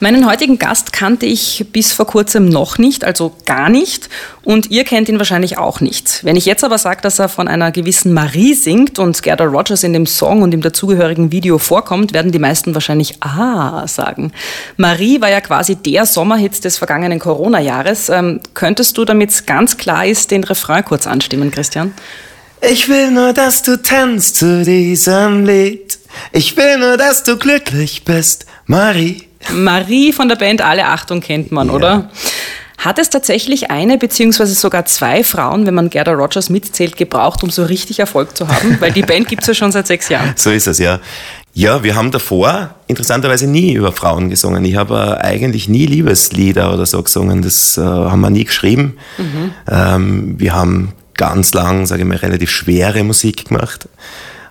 [0.00, 4.08] Meinen heutigen Gast kannte ich bis vor kurzem noch nicht, also gar nicht.
[4.44, 6.24] Und ihr kennt ihn wahrscheinlich auch nicht.
[6.24, 9.82] Wenn ich jetzt aber sage, dass er von einer gewissen Marie singt und Gerda Rogers
[9.82, 14.30] in dem Song und im dazugehörigen Video vorkommt, werden die meisten wahrscheinlich Ah sagen.
[14.76, 18.08] Marie war ja quasi der Sommerhit des vergangenen Corona-Jahres.
[18.08, 21.92] Ähm, könntest du, damit es ganz klar ist, den Refrain kurz anstimmen, Christian?
[22.60, 25.98] Ich will nur, dass du tanzt zu diesem Lied.
[26.30, 29.27] Ich will nur, dass du glücklich bist, Marie.
[29.52, 31.74] Marie von der Band Alle Achtung kennt man, ja.
[31.74, 32.10] oder?
[32.78, 37.50] Hat es tatsächlich eine beziehungsweise sogar zwei Frauen, wenn man Gerda Rogers mitzählt, gebraucht, um
[37.50, 38.80] so richtig Erfolg zu haben?
[38.80, 40.32] Weil die Band gibt es ja schon seit sechs Jahren.
[40.36, 41.00] So ist es, ja.
[41.54, 44.64] Ja, wir haben davor interessanterweise nie über Frauen gesungen.
[44.64, 47.42] Ich habe eigentlich nie Liebeslieder oder so gesungen.
[47.42, 48.96] Das äh, haben wir nie geschrieben.
[49.16, 49.50] Mhm.
[49.68, 53.88] Ähm, wir haben ganz lang, sage ich mal, relativ schwere Musik gemacht.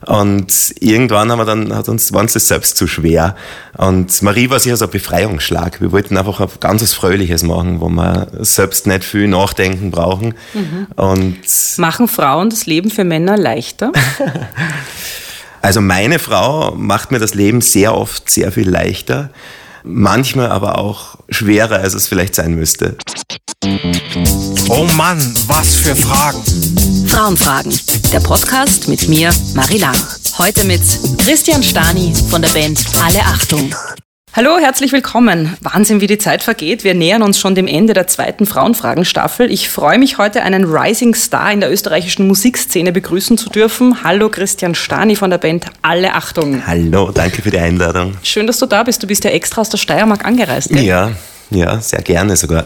[0.05, 3.35] Und irgendwann haben wir dann, hat uns, war uns das selbst zu schwer.
[3.77, 5.81] Und Marie war sicher so ein Befreiungsschlag.
[5.81, 10.35] Wir wollten einfach ein ganzes Fröhliches machen, wo wir selbst nicht viel nachdenken brauchen.
[10.53, 10.87] Mhm.
[10.95, 11.37] Und
[11.77, 13.91] machen Frauen das Leben für Männer leichter?
[15.61, 19.31] also meine Frau macht mir das Leben sehr oft sehr viel leichter.
[19.89, 22.97] Manchmal aber auch schwerer, als es vielleicht sein müsste.
[24.69, 26.43] Oh Mann, was für Fragen.
[27.07, 27.73] Frauenfragen,
[28.11, 29.95] der Podcast mit mir, Marie Lang.
[30.37, 30.81] Heute mit
[31.19, 33.73] Christian Stani von der Band Alle Achtung.
[34.37, 35.57] Hallo, herzlich willkommen.
[35.61, 36.83] Wahnsinn, wie die Zeit vergeht.
[36.83, 39.49] Wir nähern uns schon dem Ende der zweiten Frauenfragen-Staffel.
[39.49, 44.03] Ich freue mich heute, einen Rising Star in der österreichischen Musikszene begrüßen zu dürfen.
[44.03, 46.67] Hallo, Christian Stani von der Band Alle Achtung.
[46.67, 48.13] Hallo, danke für die Einladung.
[48.21, 49.01] Schön, dass du da bist.
[49.01, 50.69] Du bist ja extra aus der Steiermark angereist.
[50.69, 50.83] Gell?
[50.83, 51.13] Ja,
[51.49, 52.65] ja, sehr gerne sogar.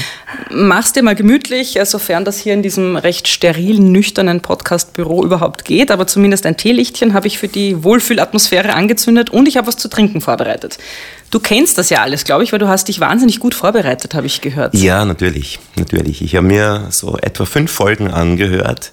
[0.50, 5.90] Mach's dir mal gemütlich, sofern das hier in diesem recht sterilen, nüchternen Podcast-Büro überhaupt geht.
[5.90, 9.88] Aber zumindest ein Teelichtchen habe ich für die Wohlfühlatmosphäre angezündet und ich habe was zu
[9.88, 10.78] trinken vorbereitet.
[11.30, 14.26] Du kennst das ja alles, glaube ich, weil du hast dich wahnsinnig gut vorbereitet, habe
[14.26, 14.74] ich gehört.
[14.74, 16.22] Ja, natürlich, natürlich.
[16.22, 18.92] Ich habe mir so etwa fünf Folgen angehört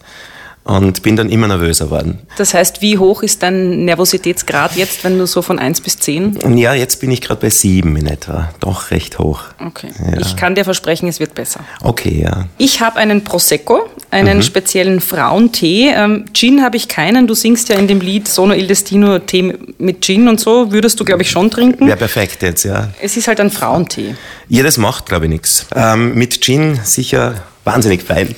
[0.65, 2.19] und bin dann immer nervöser geworden.
[2.37, 6.57] Das heißt, wie hoch ist dein Nervositätsgrad jetzt, wenn du so von 1 bis 10?
[6.57, 8.49] Ja, jetzt bin ich gerade bei 7 in etwa.
[8.59, 9.41] Doch recht hoch.
[9.63, 9.89] Okay.
[9.99, 10.19] Ja.
[10.19, 11.59] Ich kann dir versprechen, es wird besser.
[11.81, 12.47] Okay, ja.
[12.57, 14.41] Ich habe einen Prosecco, einen mhm.
[14.41, 15.91] speziellen Frauentee.
[15.95, 17.27] Ähm, Gin habe ich keinen.
[17.27, 20.71] Du singst ja in dem Lied Sono il Destino Tee mit Gin und so.
[20.71, 21.85] Würdest du, glaube ich, schon trinken?
[21.85, 22.89] Wäre perfekt jetzt, ja.
[22.99, 24.15] Es ist halt ein Frauentee.
[24.49, 25.67] Ja, das macht, glaube ich, nichts.
[25.75, 28.33] Ähm, mit Gin sicher wahnsinnig fein.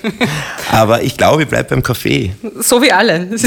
[0.71, 2.33] Aber ich glaube, ich bleibe beim Kaffee.
[2.59, 3.27] So wie alle.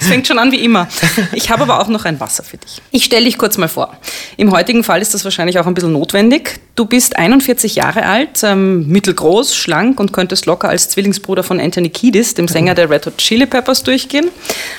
[0.00, 0.88] Es fängt schon an wie immer.
[1.32, 2.80] Ich habe aber auch noch ein Wasser für dich.
[2.90, 3.96] Ich stelle dich kurz mal vor.
[4.36, 6.60] Im heutigen Fall ist das wahrscheinlich auch ein bisschen notwendig.
[6.74, 11.90] Du bist 41 Jahre alt, ähm, mittelgroß, schlank und könntest locker als Zwillingsbruder von Anthony
[11.90, 14.30] Kiedis, dem Sänger der Red Hot Chili Peppers, durchgehen.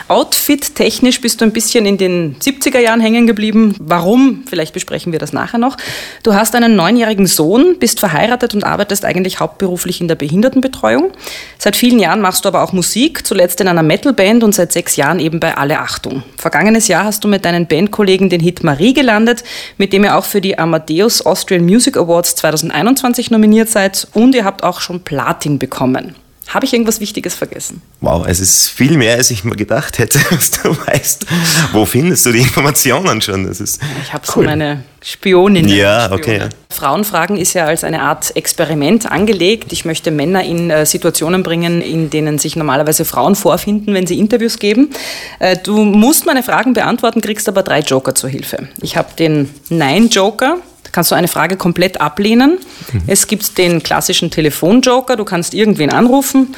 [0.07, 3.75] Outfit-technisch bist du ein bisschen in den 70er Jahren hängen geblieben.
[3.79, 4.43] Warum?
[4.49, 5.77] Vielleicht besprechen wir das nachher noch.
[6.23, 11.11] Du hast einen neunjährigen Sohn, bist verheiratet und arbeitest eigentlich hauptberuflich in der Behindertenbetreuung.
[11.59, 14.95] Seit vielen Jahren machst du aber auch Musik, zuletzt in einer Metalband und seit sechs
[14.95, 16.23] Jahren eben bei Alle Achtung.
[16.37, 19.43] Vergangenes Jahr hast du mit deinen Bandkollegen den Hit Marie gelandet,
[19.77, 24.45] mit dem ihr auch für die Amadeus Austrian Music Awards 2021 nominiert seid und ihr
[24.45, 26.15] habt auch schon Platin bekommen.
[26.47, 27.81] Habe ich irgendwas Wichtiges vergessen?
[28.01, 31.25] Wow, es ist viel mehr, als ich mir gedacht hätte, was du weißt.
[31.71, 33.47] Wo findest du die Informationen schon?
[33.47, 34.43] Das ist ich habe cool.
[34.43, 35.67] so meine Spionin.
[35.67, 36.49] Ja, okay.
[36.69, 39.71] Frauenfragen ist ja als eine Art Experiment angelegt.
[39.71, 44.19] Ich möchte Männer in äh, Situationen bringen, in denen sich normalerweise Frauen vorfinden, wenn sie
[44.19, 44.91] Interviews geben.
[45.39, 48.67] Äh, du musst meine Fragen beantworten, kriegst aber drei Joker zur Hilfe.
[48.81, 50.57] Ich habe den Nein-Joker
[50.93, 52.59] kannst du eine Frage komplett ablehnen.
[52.93, 53.01] Mhm.
[53.07, 56.55] Es gibt den klassischen Telefonjoker, du kannst irgendwen anrufen.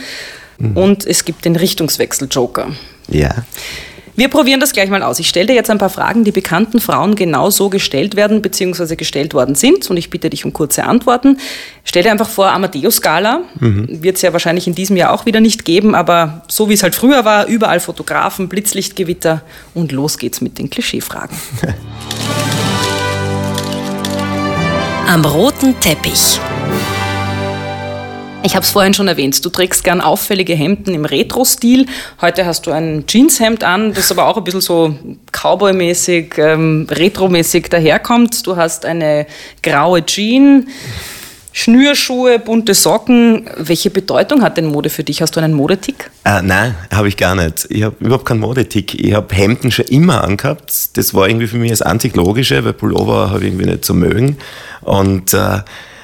[0.59, 0.77] Mhm.
[0.77, 2.67] Und es gibt den Richtungswechsel-Joker.
[3.09, 3.33] Ja.
[4.17, 5.19] Wir probieren das gleich mal aus.
[5.19, 8.95] Ich stelle dir jetzt ein paar Fragen, die bekannten Frauen genau so gestellt werden bzw.
[8.95, 11.37] gestellt worden sind und ich bitte dich um kurze Antworten.
[11.83, 14.01] Stell dir einfach vor, Amadeus-Skala mhm.
[14.01, 16.83] wird es ja wahrscheinlich in diesem Jahr auch wieder nicht geben, aber so wie es
[16.83, 19.41] halt früher war, überall Fotografen, Blitzlichtgewitter
[19.73, 21.35] und los geht's mit den Klischeefragen.
[25.07, 26.39] am roten Teppich.
[28.43, 31.87] Ich habe es vorhin schon erwähnt, du trägst gern auffällige Hemden im Retro-Stil.
[32.21, 34.95] Heute hast du ein Jeanshemd an, das aber auch ein bisschen so
[35.31, 38.45] Cowboy-mäßig, ähm, Retro-mäßig daherkommt.
[38.45, 39.25] Du hast eine
[39.63, 40.65] graue Jeans.
[41.57, 43.49] Schnürschuhe, bunte Socken.
[43.55, 45.21] Welche Bedeutung hat denn Mode für dich?
[45.21, 46.11] Hast du einen Modetick?
[46.25, 47.65] Äh, nein, habe ich gar nicht.
[47.69, 48.93] Ich habe überhaupt keinen Modetick.
[48.93, 50.97] Ich habe Hemden schon immer angehabt.
[50.97, 53.93] Das war irgendwie für mich das einzig Logische, weil Pullover habe ich irgendwie nicht so
[53.93, 54.35] mögen.
[54.81, 55.61] Und äh,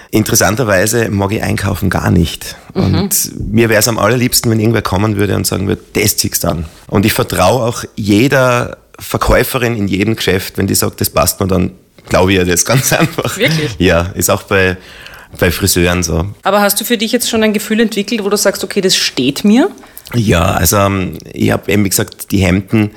[0.09, 2.55] interessanterweise mag ich einkaufen gar nicht.
[2.73, 2.83] Mhm.
[2.95, 6.45] Und mir wäre es am allerliebsten, wenn irgendwer kommen würde und sagen würde, das ziehst
[6.45, 6.63] an.
[6.87, 11.47] Und ich vertraue auch jeder Verkäuferin in jedem Geschäft, wenn die sagt, das passt mir,
[11.47, 11.71] dann
[12.07, 13.35] glaube ich ja das ganz einfach.
[13.35, 13.75] Wirklich?
[13.79, 14.77] Ja, ist auch bei,
[15.39, 16.25] bei Friseuren so.
[16.43, 18.95] Aber hast du für dich jetzt schon ein Gefühl entwickelt, wo du sagst, okay, das
[18.95, 19.69] steht mir?
[20.13, 22.91] Ja, also ähm, ich habe eben gesagt die Hemden,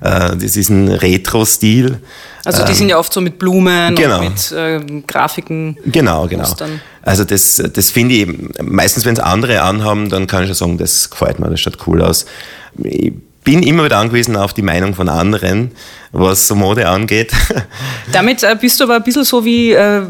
[0.00, 1.98] äh, das ist ein Retro-Stil.
[2.44, 4.20] Also die sind ja oft so mit Blumen genau.
[4.20, 5.76] und mit äh, Grafiken.
[5.84, 6.44] Genau, genau.
[6.44, 6.80] Mustern.
[7.02, 8.28] Also das, das finde ich,
[8.62, 11.86] meistens wenn es andere anhaben, dann kann ich schon sagen, das gefällt mir, das schaut
[11.86, 12.26] cool aus.
[12.82, 13.12] Ich
[13.44, 15.72] bin immer wieder angewiesen auf die Meinung von anderen,
[16.12, 17.32] was so Mode angeht.
[18.12, 20.02] Damit äh, bist du aber ein bisschen so wie, äh,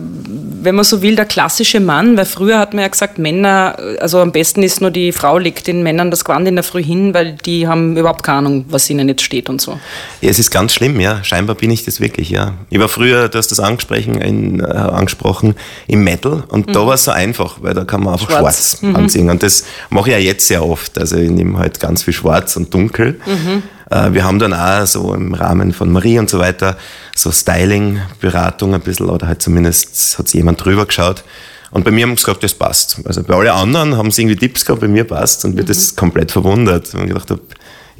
[0.62, 4.20] wenn man so will, der klassische Mann, weil früher hat man ja gesagt, Männer, also
[4.20, 7.14] am besten ist nur die Frau legt den Männern das Gewand in der Früh hin,
[7.14, 9.78] weil die haben überhaupt keine Ahnung, was ihnen jetzt steht und so.
[10.20, 11.22] Ja, es ist ganz schlimm, ja.
[11.24, 12.54] Scheinbar bin ich das wirklich, ja.
[12.70, 15.54] Ich war früher, du hast das angesprochen, in, äh, angesprochen
[15.86, 18.96] im Metal und da war es so einfach, weil da kann man einfach schwarz, Schwarz.
[18.96, 19.30] anziehen.
[19.30, 20.98] Und das mache ich ja jetzt sehr oft.
[20.98, 23.20] Also ich nehme halt ganz viel schwarz und dunkel.
[23.26, 26.76] Äh, Wir haben dann auch so im Rahmen von Marie und so weiter
[27.14, 31.24] so Styling-Beratung ein bisschen oder halt zumindest hat jemand drüber geschaut.
[31.70, 33.00] Und bei mir haben sie gesagt, das passt.
[33.04, 35.96] Also bei allen anderen haben sie irgendwie Tipps gehabt, bei mir passt und mir das
[35.96, 36.94] komplett verwundert.
[36.94, 37.40] Und ich gedacht habe,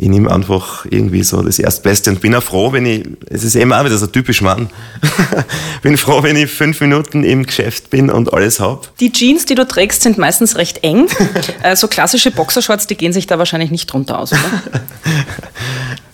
[0.01, 3.57] ich nehme einfach irgendwie so das Erstbeste und bin auch froh, wenn ich, es ist
[3.57, 4.71] eben auch wieder so typisch Mann,
[5.83, 8.97] bin froh, wenn ich fünf Minuten im Geschäft bin und alles hab.
[8.99, 11.09] Die Jeans, die du trägst, sind meistens recht eng.
[11.63, 14.41] äh, so klassische Boxershorts, die gehen sich da wahrscheinlich nicht drunter aus, oder?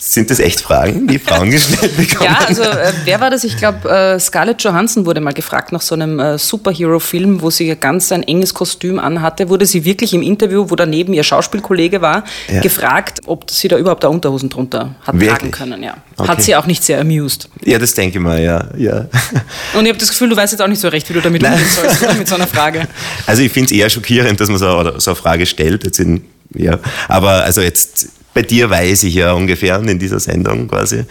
[0.06, 2.28] Sind das echt Fragen, die Frauen gestellt bekommen?
[2.31, 3.42] Ja, also äh, wer war das?
[3.42, 7.75] Ich glaube, äh, Scarlett Johansson wurde mal gefragt nach so einem äh, Superhero-Film, wo sie
[7.75, 9.48] ganz ein enges Kostüm anhatte.
[9.48, 12.60] Wurde sie wirklich im Interview, wo daneben ihr Schauspielkollege war, Ja.
[12.60, 15.52] gefragt, ob sie da überhaupt da Unterhosen drunter hat tragen Wirklich?
[15.52, 15.82] können.
[15.82, 15.96] Ja.
[16.16, 16.28] Okay.
[16.28, 17.48] Hat sie auch nicht sehr amused.
[17.64, 18.68] Ja, das denke ich mal, ja.
[18.76, 19.06] ja.
[19.74, 21.42] Und ich habe das Gefühl, du weißt jetzt auch nicht so recht, wie du damit
[21.42, 22.14] umgehen sollst, oder?
[22.14, 22.86] Mit so einer Frage.
[23.26, 25.84] Also ich finde es eher schockierend, dass man so, so eine Frage stellt.
[25.84, 26.24] Jetzt in,
[26.54, 26.78] ja.
[27.08, 31.04] Aber also jetzt bei dir weiß ich ja ungefähr in dieser Sendung quasi,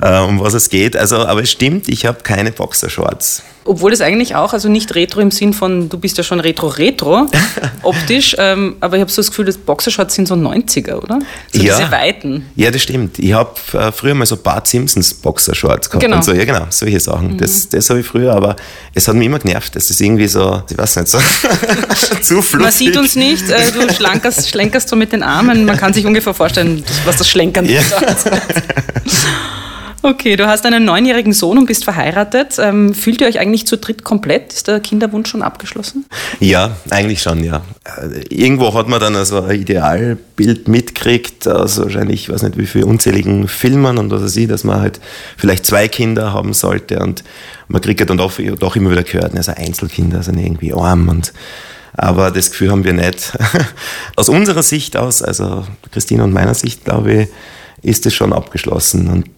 [0.00, 0.96] äh, um was es geht.
[0.96, 3.42] Also, aber es stimmt, ich habe keine Boxershorts.
[3.68, 7.26] Obwohl es eigentlich auch, also nicht retro im Sinn von, du bist ja schon retro-retro,
[7.82, 11.18] optisch, ähm, aber ich habe so das Gefühl, dass Boxershorts sind so 90er, oder?
[11.52, 11.76] So Ja.
[11.78, 12.46] diese Weiten.
[12.56, 13.18] Ja, das stimmt.
[13.18, 16.16] Ich habe äh, früher mal so Bart Simpsons Boxershorts gehabt Genau.
[16.16, 16.32] und so.
[16.32, 17.36] Ja, genau, solche Sachen.
[17.36, 18.56] Das, das habe ich früher, aber
[18.94, 19.76] es hat mich immer genervt.
[19.76, 21.18] Das ist irgendwie so, ich weiß nicht, so
[22.22, 22.60] zu fluffig.
[22.60, 26.06] Man sieht uns nicht, äh, du schlankerst, schlenkerst so mit den Armen, man kann sich
[26.06, 27.82] ungefähr vorstellen, was das Schlenkern Ja.
[27.82, 28.42] bedeutet.
[30.02, 32.56] Okay, du hast einen neunjährigen Sohn und bist verheiratet.
[32.58, 34.52] Ähm, fühlt ihr euch eigentlich zu dritt komplett?
[34.52, 36.06] Ist der Kinderwunsch schon abgeschlossen?
[36.38, 37.62] Ja, eigentlich schon, ja.
[37.84, 42.66] Äh, Irgendwo hat man dann also ein Idealbild mitkriegt, aus wahrscheinlich, ich weiß nicht wie
[42.66, 45.00] viel unzähligen Filmen und was weiß ich, dass man halt
[45.36, 47.24] vielleicht zwei Kinder haben sollte und
[47.66, 51.32] man kriegt ja dann doch, doch immer wieder gehört, also Einzelkinder sind irgendwie arm und
[51.94, 53.32] aber das Gefühl haben wir nicht.
[54.16, 57.28] Aus unserer Sicht aus, also Christine und meiner Sicht, glaube ich,
[57.82, 59.28] ist es schon abgeschlossen und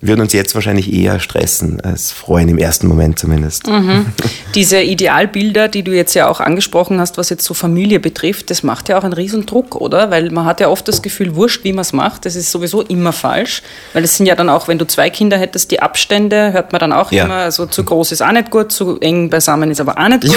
[0.00, 3.64] würden uns jetzt wahrscheinlich eher stressen als freuen, im ersten Moment zumindest.
[4.54, 8.62] Diese Idealbilder, die du jetzt ja auch angesprochen hast, was jetzt so Familie betrifft, das
[8.62, 10.10] macht ja auch einen riesen Druck, oder?
[10.10, 12.80] Weil man hat ja oft das Gefühl, wurscht, wie man es macht, das ist sowieso
[12.82, 13.62] immer falsch.
[13.92, 16.78] Weil es sind ja dann auch, wenn du zwei Kinder hättest, die Abstände, hört man
[16.80, 17.24] dann auch Ja.
[17.24, 20.22] immer, also zu groß ist auch nicht gut, zu eng beisammen ist aber auch nicht
[20.26, 20.34] gut.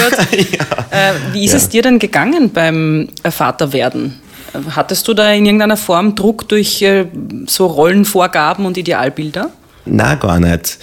[0.92, 1.58] Äh, wie ist Ja.
[1.58, 4.20] es dir denn gegangen beim Vaterwerden?
[4.76, 7.06] Hattest du da in irgendeiner Form Druck durch äh,
[7.48, 9.50] so Rollenvorgaben und Idealbilder?
[9.86, 10.80] Na, gar nicht.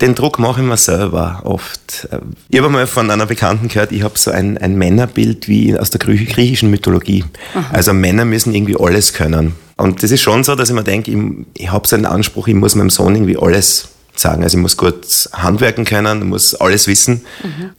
[0.00, 2.08] Den Druck mache ich mir selber oft.
[2.48, 5.90] Ich habe mal von einer Bekannten gehört, ich habe so ein, ein Männerbild wie aus
[5.90, 7.24] der griechi- griechischen Mythologie.
[7.70, 9.54] Also Männer müssen irgendwie alles können.
[9.76, 11.18] Und das ist schon so, dass ich mir denke, ich,
[11.62, 14.42] ich habe so einen Anspruch, ich muss meinem Sohn irgendwie alles sagen.
[14.42, 17.22] Also ich muss gut handwerken können, muss alles wissen.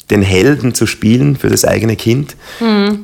[0.09, 2.35] Den Helden zu spielen für das eigene Kind,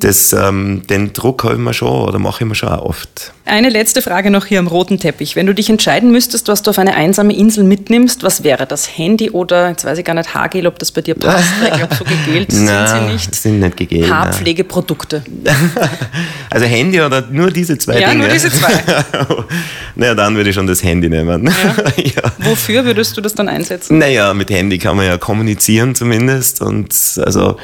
[0.00, 3.32] das, ähm, den Druck habe ich mir schon oder mache ich mir schon auch oft.
[3.50, 5.34] Eine letzte Frage noch hier am roten Teppich.
[5.34, 8.86] Wenn du dich entscheiden müsstest, was du auf eine einsame Insel mitnimmst, was wäre das?
[8.96, 11.48] Handy oder, jetzt weiß ich gar nicht, Haargel, ob das bei dir passt.
[11.64, 13.34] Ich glaube, so gegelt sind Na, sie nicht.
[13.34, 14.08] Sind nicht gegeben.
[14.08, 14.18] nein.
[14.18, 15.22] Haarpflegeprodukte.
[16.52, 18.24] Also Handy oder nur diese zwei Ja, Dinge?
[18.24, 18.72] nur diese zwei.
[19.94, 21.48] naja, dann würde ich schon das Handy nehmen.
[21.96, 22.22] Ja.
[22.38, 23.98] Wofür würdest du das dann einsetzen?
[23.98, 26.92] Naja, mit Handy kann man ja kommunizieren zumindest und
[27.24, 27.56] also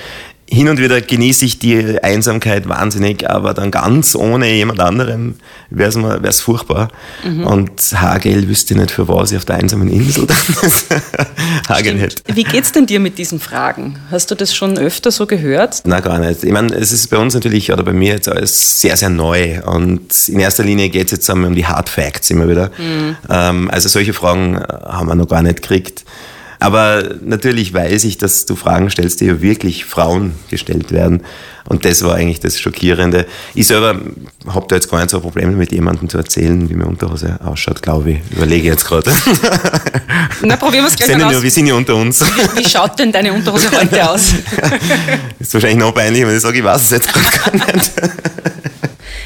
[0.49, 5.35] hin und wieder genieße ich die Einsamkeit wahnsinnig, aber dann ganz ohne jemand anderem
[5.71, 6.89] wäre es wär's furchtbar.
[7.25, 7.45] Mhm.
[7.45, 10.37] Und Hagel wüsste ich nicht für was ich auf der einsamen Insel dann
[11.69, 12.23] Hagel nicht.
[12.33, 13.99] Wie geht's denn dir mit diesen Fragen?
[14.11, 15.83] Hast du das schon öfter so gehört?
[15.85, 16.45] Na gar nicht.
[16.45, 19.63] Ich meine, es ist bei uns natürlich, oder bei mir jetzt alles sehr, sehr neu.
[19.65, 22.71] Und in erster Linie geht es jetzt einmal um die Hard Facts immer wieder.
[23.29, 26.05] Ähm, also solche Fragen äh, haben wir noch gar nicht gekriegt.
[26.67, 31.23] Aber natürlich weiß ich, dass du Fragen stellst, die ja wirklich Frauen gestellt werden.
[31.69, 33.25] Und das war eigentlich das Schockierende.
[33.55, 34.01] Ich selber
[34.49, 37.39] habe da jetzt gar nicht so ein Problem mit jemandem zu erzählen, wie meine Unterhose
[37.45, 38.19] ausschaut, glaube ich.
[38.33, 39.13] Überlege jetzt gerade.
[40.43, 41.43] Na, probieren wir es gleich Sind mal ja, aus.
[41.45, 42.21] wir sind ja unter uns.
[42.21, 44.33] Wie, wie schaut denn deine Unterhose heute aus?
[45.39, 47.93] ist wahrscheinlich noch peinlich, wenn ich sage, ich weiß es jetzt gerade gar nicht.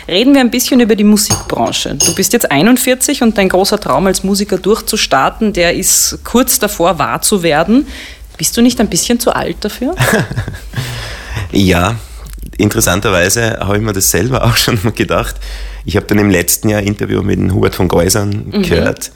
[0.08, 1.94] Reden wir ein bisschen über die Musikbranche.
[1.94, 6.98] Du bist jetzt 41 und dein großer Traum als Musiker durchzustarten, der ist kurz davor
[6.98, 7.86] wahr zu werden.
[8.38, 9.94] Bist du nicht ein bisschen zu alt dafür?
[11.52, 11.96] Ja,
[12.58, 15.36] interessanterweise habe ich mir das selber auch schon mal gedacht.
[15.84, 18.62] Ich habe dann im letzten Jahr ein Interview mit Hubert von Geusern Mhm.
[18.62, 19.12] gehört.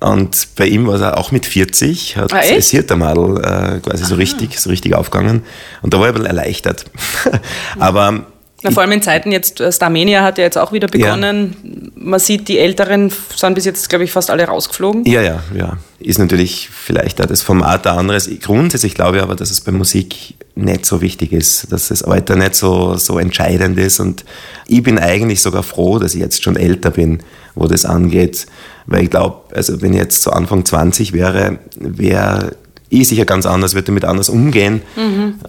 [0.00, 4.16] Und bei ihm war er auch mit 40, hat Ah, das Hirtermadel äh, quasi so
[4.16, 5.42] richtig, so richtig aufgegangen.
[5.82, 6.84] Und da war ich ein bisschen erleichtert.
[7.78, 8.26] Aber
[8.64, 11.92] Na, vor allem in Zeiten jetzt, äh, Starmania hat ja jetzt auch wieder begonnen.
[11.94, 15.04] Man sieht, die Älteren sind bis jetzt, glaube ich, fast alle rausgeflogen.
[15.04, 15.76] Ja, ja, ja.
[16.00, 18.30] Ist natürlich vielleicht auch das Format ein anderes.
[18.40, 22.36] Grundsätzlich glaube ich aber, dass es bei Musik nicht so wichtig ist, dass das Alter
[22.36, 24.00] nicht so, so entscheidend ist.
[24.00, 24.24] Und
[24.66, 27.22] ich bin eigentlich sogar froh, dass ich jetzt schon älter bin,
[27.54, 28.46] wo das angeht.
[28.86, 32.56] Weil ich glaube, also wenn ich jetzt so Anfang 20 wäre, wäre
[32.88, 34.80] ich sicher ganz anders, würde damit anders umgehen.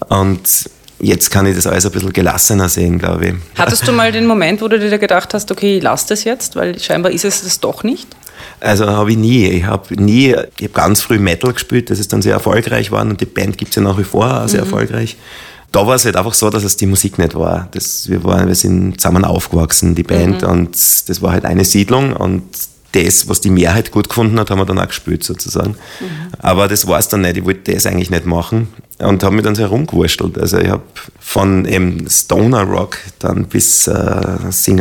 [0.08, 0.68] Und
[0.98, 3.34] jetzt kann ich das alles ein bisschen gelassener sehen, glaube ich.
[3.56, 6.56] Hattest du mal den Moment, wo du dir gedacht hast, okay, ich lass das jetzt,
[6.56, 8.08] weil scheinbar ist es das doch nicht?
[8.60, 9.46] Also habe ich nie.
[9.46, 13.10] Ich habe nie, ich habe ganz früh Metal gespielt, das ist dann sehr erfolgreich geworden
[13.10, 15.16] und die Band gibt es ja nach wie vor auch sehr erfolgreich.
[15.72, 17.68] Da war es halt einfach so, dass es die Musik nicht war.
[17.72, 22.14] Das, wir, waren, wir sind zusammen aufgewachsen, die Band, und das war halt eine Siedlung
[22.14, 22.44] und
[22.92, 25.76] das, was die Mehrheit gut gefunden hat, haben wir dann auch gespielt sozusagen.
[26.38, 27.36] Aber das war es dann nicht.
[27.36, 30.38] Ich wollte das eigentlich nicht machen und habe mich dann so herumgewurschtelt.
[30.38, 30.82] Also ich habe
[31.20, 34.20] von eben Stoner Rock dann bis äh,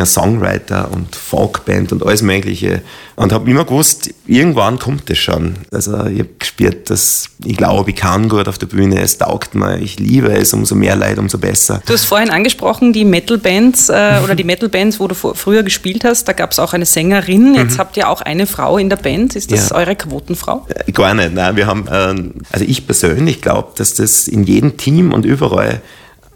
[0.06, 2.82] Singer-Songwriter und Folkband und alles Mögliche
[3.16, 5.56] und habe immer gewusst, irgendwann kommt das schon.
[5.72, 9.56] Also ich habe gespürt, dass ich glaube, ich kann gut auf der Bühne, es taugt
[9.56, 11.82] mir, ich liebe es, umso mehr Leid, umso besser.
[11.86, 16.28] Du hast vorhin angesprochen, die Metal-Bands äh, oder die Metal-Bands, wo du früher gespielt hast,
[16.28, 17.56] da gab es auch eine Sängerin.
[17.56, 19.36] Jetzt habt ihr auch eine Frau in der Band.
[19.36, 19.76] Ist das Ja.
[19.78, 20.66] eure Quotenfrau?
[20.70, 21.34] Äh, Gar nicht.
[21.34, 25.82] Nein, wir haben, ähm, also ich persönlich glaube, dass das in jedem Team und überall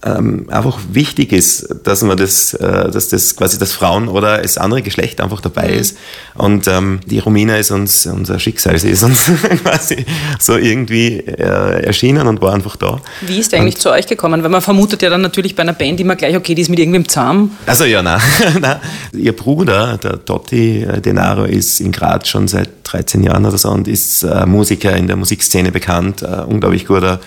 [0.03, 4.57] ähm, einfach wichtig ist, dass man das, äh, dass das quasi das Frauen oder das
[4.57, 5.97] andere Geschlecht einfach dabei ist.
[6.35, 9.29] Und ähm, die Romina ist uns unser Schicksal, sie ist uns
[9.63, 10.05] quasi
[10.39, 13.01] so irgendwie äh, erschienen und war einfach da.
[13.21, 14.41] Wie ist eigentlich zu euch gekommen?
[14.41, 16.79] Weil man vermutet ja dann natürlich bei einer Band immer gleich, okay, die ist mit
[16.79, 17.57] irgendwem zusammen.
[17.65, 18.21] Also ja, nein.
[18.61, 18.77] nein.
[19.13, 23.69] Ihr Bruder, der Totti äh, Denaro, ist in Graz schon seit 13 Jahren oder so
[23.69, 27.19] und ist äh, Musiker in der Musikszene bekannt, äh, unglaublich guter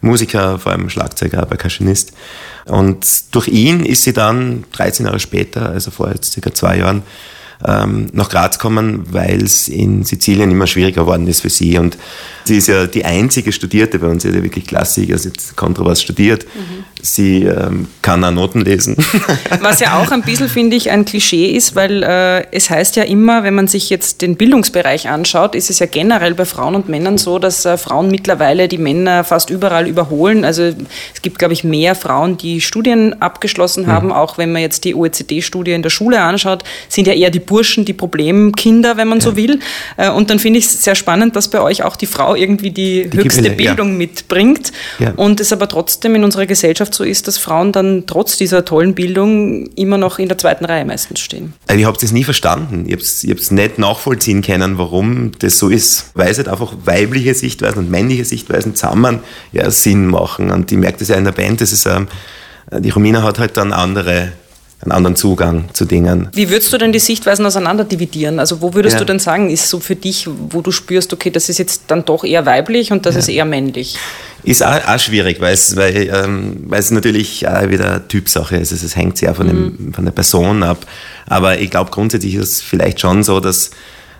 [0.00, 2.12] Musiker, vor allem Schlagzeuger, Percussionist.
[2.66, 7.02] Und durch ihn ist sie dann 13 Jahre später, also vor jetzt circa zwei Jahren,
[7.66, 11.78] ähm, nach Graz gekommen, weil es in Sizilien immer schwieriger geworden ist für sie.
[11.78, 11.98] Und
[12.44, 15.56] sie ist ja die einzige Studierte bei uns, sie hat ja wirklich Klassik, also jetzt
[15.56, 16.46] Kontravers studiert.
[17.02, 18.96] Sie ähm, kann auch Noten lesen.
[19.60, 23.04] Was ja auch ein bisschen, finde ich, ein Klischee ist, weil äh, es heißt ja
[23.04, 26.88] immer, wenn man sich jetzt den Bildungsbereich anschaut, ist es ja generell bei Frauen und
[26.88, 30.44] Männern so, dass äh, Frauen mittlerweile die Männer fast überall überholen.
[30.44, 34.12] Also es gibt, glaube ich, mehr Frauen, die Studien abgeschlossen haben.
[34.12, 37.84] Auch wenn man jetzt die OECD-Studie in der Schule anschaut, sind ja eher die Burschen
[37.84, 39.60] die Problemkinder, wenn man so will.
[39.96, 42.70] Äh, und dann finde ich es sehr spannend, dass bei euch auch die Frau irgendwie
[42.70, 43.54] die, Die höchste ja.
[43.54, 44.72] Bildung mitbringt.
[44.98, 45.12] Ja.
[45.16, 48.94] Und es aber trotzdem in unserer Gesellschaft so ist, dass Frauen dann trotz dieser tollen
[48.94, 51.54] Bildung immer noch in der zweiten Reihe meistens stehen.
[51.66, 52.84] Also ich habe das nie verstanden.
[52.86, 56.10] Ich habe es nicht nachvollziehen können, warum das so ist.
[56.14, 59.20] Weil es halt einfach weibliche Sichtweisen und männliche Sichtweisen zusammen
[59.52, 60.50] ja Sinn machen.
[60.50, 62.08] Und ich merke das ja in der Band, das ist, ähm,
[62.78, 64.32] die Romina hat halt dann andere,
[64.80, 66.28] einen anderen Zugang zu Dingen.
[66.34, 68.38] Wie würdest du denn die Sichtweisen auseinander dividieren?
[68.38, 69.00] Also wo würdest Ja.
[69.00, 72.04] du denn sagen, ist so für dich, wo du spürst, okay, das ist jetzt dann
[72.04, 73.96] doch eher weiblich und das ist eher männlich?
[74.44, 78.70] Ist auch, auch schwierig, weil es, weil, ähm, weil es natürlich auch wieder Typsache ist.
[78.72, 80.86] Also es hängt sehr von, dem, von der Person ab.
[81.26, 83.70] Aber ich glaube, grundsätzlich ist es vielleicht schon so, dass,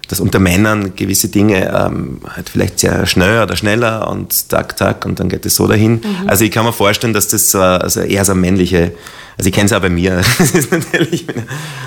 [0.08, 5.04] dass unter Männern gewisse Dinge ähm, halt vielleicht sehr schnell oder schneller und tak, tak
[5.06, 6.00] und dann geht es so dahin.
[6.26, 8.90] Also ich kann mir vorstellen, dass das so, also eher so männliche,
[9.38, 10.20] also ich kenne es auch bei mir.
[10.38, 11.26] Das ist natürlich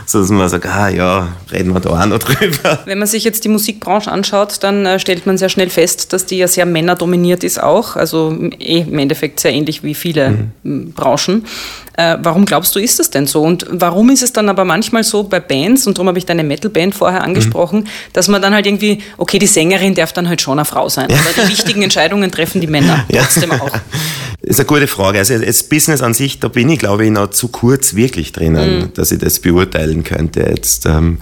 [0.06, 2.80] so, dass man sagt, ah ja, reden wir da auch noch drüber.
[2.86, 6.26] Wenn man sich jetzt die Musikbranche anschaut, dann äh, stellt man sehr schnell fest, dass
[6.26, 7.96] die ja sehr männerdominiert ist auch.
[7.96, 11.46] Also eh, im Endeffekt sehr ähnlich wie viele m, Branchen.
[11.98, 13.42] Äh, warum glaubst du, ist das denn so?
[13.42, 16.44] Und warum ist es dann aber manchmal so bei Bands, und darum habe ich deine
[16.44, 20.58] Metal-Band vorher angesprochen, dass man dann halt irgendwie, okay, die Sängerin darf dann halt schon
[20.58, 23.24] eine Frau sein, aber die wichtigen Entscheidungen treffen die Männer Ja.
[23.24, 23.70] trotzdem auch.
[24.42, 25.20] Das ist eine gute Frage.
[25.20, 28.92] Also das Business an sich, da bin ich, glaube ich, noch zu kurz wirklich drinnen,
[28.96, 30.42] dass ich das beurteilen könnte.
[30.42, 31.20] Jetzt, ähm,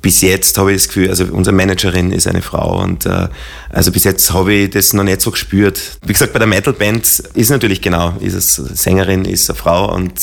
[0.00, 3.28] bis jetzt habe ich das Gefühl, also unsere Managerin ist eine Frau und äh,
[3.70, 5.98] also bis jetzt habe ich das noch nicht so gespürt.
[6.04, 10.14] Wie gesagt, bei der Metalband ist natürlich genau, ist es Sängerin, ist eine Frau und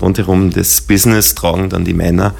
[0.00, 2.34] rundherum das Business tragen dann die Männer.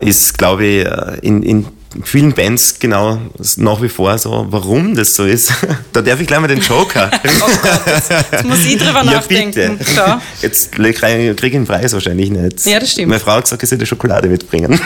[0.00, 1.66] Ist, glaube ich, äh, in, in
[2.04, 3.18] vielen Bands genau
[3.56, 5.52] nach wie vor so, warum das so ist.
[5.92, 7.10] Da darf ich gleich mal den Joker.
[7.24, 9.80] oh Gott, jetzt, jetzt muss ich drüber nachdenken.
[9.96, 10.20] Ja.
[10.40, 12.66] Jetzt kriege ich den Preis wahrscheinlich nicht.
[12.66, 13.08] Ja, das stimmt.
[13.08, 14.78] Meine Frau hat gesagt, ich soll die Schokolade mitbringen.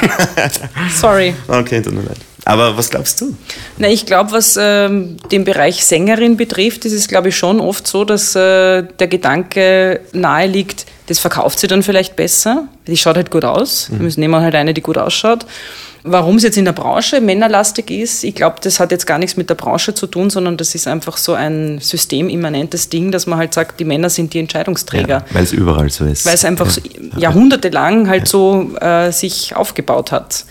[0.98, 1.34] Sorry.
[1.48, 2.18] Okay, tut mir leid.
[2.44, 3.36] Aber was glaubst du?
[3.78, 7.86] Na, ich glaube, was ähm, den Bereich Sängerin betrifft, ist es, glaube ich, schon oft
[7.86, 12.68] so, dass äh, der Gedanke nahe liegt, das verkauft sie dann vielleicht besser.
[12.86, 13.88] Die schaut halt gut aus.
[13.88, 13.98] Mhm.
[13.98, 15.46] Wir müssen nehmen halt eine, die gut ausschaut.
[16.04, 19.36] Warum es jetzt in der Branche männerlastig ist, ich glaube, das hat jetzt gar nichts
[19.36, 23.38] mit der Branche zu tun, sondern das ist einfach so ein systemimmanentes Ding, dass man
[23.38, 25.18] halt sagt, die Männer sind die Entscheidungsträger.
[25.18, 26.26] Ja, weil es überall so ist.
[26.26, 26.72] Weil es einfach ja.
[26.72, 28.26] so jahrhundertelang halt ja.
[28.26, 30.44] so äh, sich aufgebaut hat.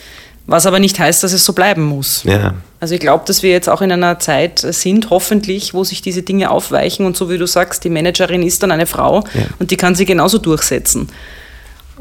[0.48, 2.24] Was aber nicht heißt, dass es so bleiben muss.
[2.24, 2.53] Ja.
[2.79, 6.24] Also ich glaube, dass wir jetzt auch in einer Zeit sind, hoffentlich, wo sich diese
[6.24, 9.43] Dinge aufweichen und so wie du sagst, die Managerin ist dann eine Frau ja.
[9.60, 11.10] und die kann sie genauso durchsetzen.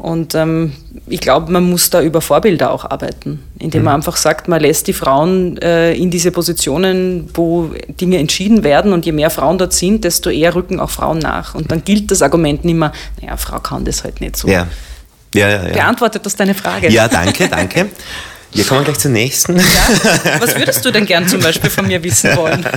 [0.01, 0.73] Und ähm,
[1.05, 3.97] ich glaube, man muss da über Vorbilder auch arbeiten, indem man mhm.
[3.97, 9.05] einfach sagt, man lässt die Frauen äh, in diese Positionen, wo Dinge entschieden werden und
[9.05, 11.53] je mehr Frauen dort sind, desto eher rücken auch Frauen nach.
[11.53, 12.91] Und dann gilt das Argument nicht mehr,
[13.21, 14.47] naja, Frau kann das halt nicht so.
[14.47, 14.67] Ja.
[15.35, 15.73] Ja, ja, ja.
[15.73, 16.89] Beantwortet das deine Frage?
[16.89, 17.89] Ja, danke, danke.
[18.53, 19.57] Wir kommen gleich zur nächsten.
[19.57, 19.63] Ja?
[20.39, 22.65] Was würdest du denn gern zum Beispiel von mir wissen wollen?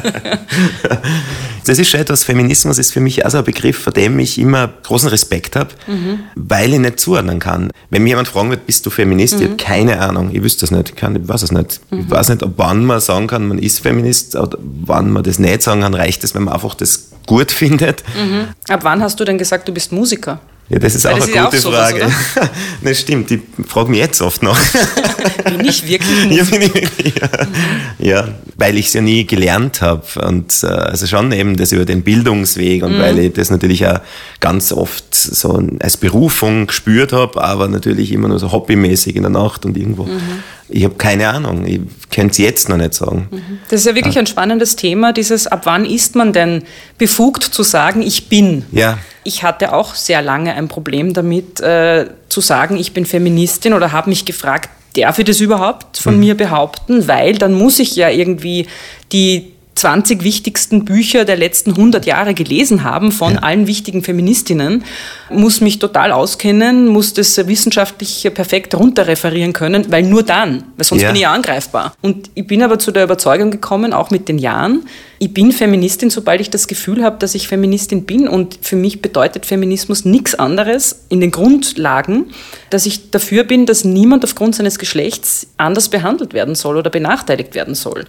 [1.67, 4.69] Das ist schon etwas, Feminismus ist für mich also ein Begriff, vor dem ich immer
[4.83, 6.21] großen Respekt habe, mhm.
[6.35, 7.71] weil ich nicht zuordnen kann.
[7.91, 9.37] Wenn mich jemand fragen wird, bist du Feminist?
[9.37, 9.41] Mhm.
[9.41, 11.81] Ich habe keine Ahnung, ich wüsste das nicht, ich, kann, ich weiß es nicht.
[11.91, 12.01] Mhm.
[12.01, 15.39] Ich weiß nicht, ob wann man sagen kann, man ist Feminist oder wann man das
[15.39, 18.03] nicht sagen kann, reicht es, wenn man einfach das gut findet.
[18.15, 18.49] Mhm.
[18.69, 20.41] Ab wann hast du denn gesagt, du bist Musiker?
[20.71, 22.01] Ja, das ist Weil auch das eine ist gute auch Frage.
[22.01, 22.51] Sowas,
[22.83, 24.59] das stimmt, die fragen mich jetzt oft noch.
[25.45, 27.29] bin ich wirklich ja, bin ich wirklich, ja.
[27.29, 28.07] Mhm.
[28.07, 30.03] ja, weil ich es ja nie gelernt habe.
[30.27, 33.01] Und äh, also schon eben das über den Bildungsweg und mhm.
[33.01, 34.01] weil ich das natürlich auch
[34.41, 39.31] ganz oft so als Berufung gespürt habe, aber natürlich immer nur so hobbymäßig in der
[39.31, 40.05] Nacht und irgendwo.
[40.05, 40.43] Mhm.
[40.69, 41.81] Ich habe keine Ahnung, ich
[42.11, 43.29] könnte es jetzt noch nicht sagen.
[43.31, 43.59] Mhm.
[43.69, 46.63] Das ist ja wirklich ein spannendes Thema, dieses, ab wann ist man denn
[46.99, 48.65] befugt zu sagen, ich bin?
[48.73, 48.99] Ja.
[49.25, 53.93] Ich hatte auch sehr lange ein Problem damit, äh, zu sagen, ich bin Feministin oder
[53.93, 56.21] habe mich gefragt, darf ich das überhaupt von mhm.
[56.21, 57.09] mir behaupten?
[57.09, 58.67] Weil dann muss ich ja irgendwie
[59.13, 63.41] die 20 wichtigsten Bücher der letzten 100 Jahre gelesen haben von ja.
[63.41, 64.85] allen wichtigen Feministinnen,
[65.31, 71.03] muss mich total auskennen, muss das wissenschaftlich perfekt runterreferieren können, weil nur dann, weil sonst
[71.03, 71.09] ja.
[71.09, 71.95] bin ich ja angreifbar.
[72.03, 74.87] Und ich bin aber zu der Überzeugung gekommen, auch mit den Jahren,
[75.25, 78.29] ich bin Feministin, sobald ich das Gefühl habe, dass ich Feministin bin.
[78.29, 82.27] Und für mich bedeutet Feminismus nichts anderes in den Grundlagen,
[82.69, 87.55] dass ich dafür bin, dass niemand aufgrund seines Geschlechts anders behandelt werden soll oder benachteiligt
[87.55, 88.05] werden soll.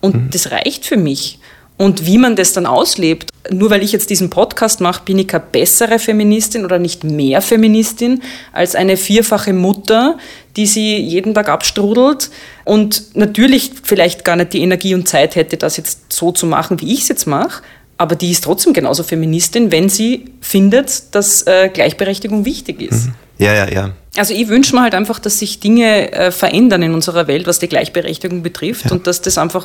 [0.00, 0.30] Und mhm.
[0.30, 1.38] das reicht für mich.
[1.80, 5.28] Und wie man das dann auslebt, nur weil ich jetzt diesen Podcast mache, bin ich
[5.28, 10.18] keine bessere Feministin oder nicht mehr Feministin als eine vierfache Mutter,
[10.56, 12.30] die sie jeden Tag abstrudelt
[12.66, 16.82] und natürlich vielleicht gar nicht die Energie und Zeit hätte, das jetzt so zu machen,
[16.82, 17.62] wie ich es jetzt mache.
[17.96, 23.06] Aber die ist trotzdem genauso Feministin, wenn sie findet, dass äh, Gleichberechtigung wichtig ist.
[23.06, 23.14] Mhm.
[23.40, 23.90] Ja, ja, ja.
[24.16, 27.58] Also ich wünsche mir halt einfach, dass sich Dinge äh, verändern in unserer Welt, was
[27.58, 28.92] die Gleichberechtigung betrifft ja.
[28.92, 29.64] und dass das einfach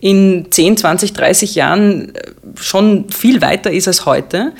[0.00, 2.22] in 10, 20, 30 Jahren äh,
[2.58, 4.52] schon viel weiter ist als heute.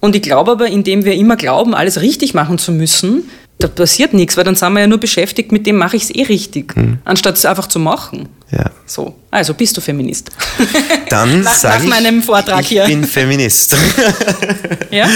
[0.00, 4.12] Und ich glaube aber, indem wir immer glauben, alles richtig machen zu müssen, da passiert
[4.12, 6.76] nichts, weil dann sind wir ja nur beschäftigt mit dem, mache ich es eh richtig,
[6.76, 6.98] mhm.
[7.04, 8.28] anstatt es einfach zu machen.
[8.50, 8.70] Ja.
[8.84, 10.30] So, also bist du Feminist.
[11.08, 12.84] Dann sage ich, meinem Vortrag ich hier.
[12.84, 13.76] bin Feminist.
[14.92, 15.08] ja?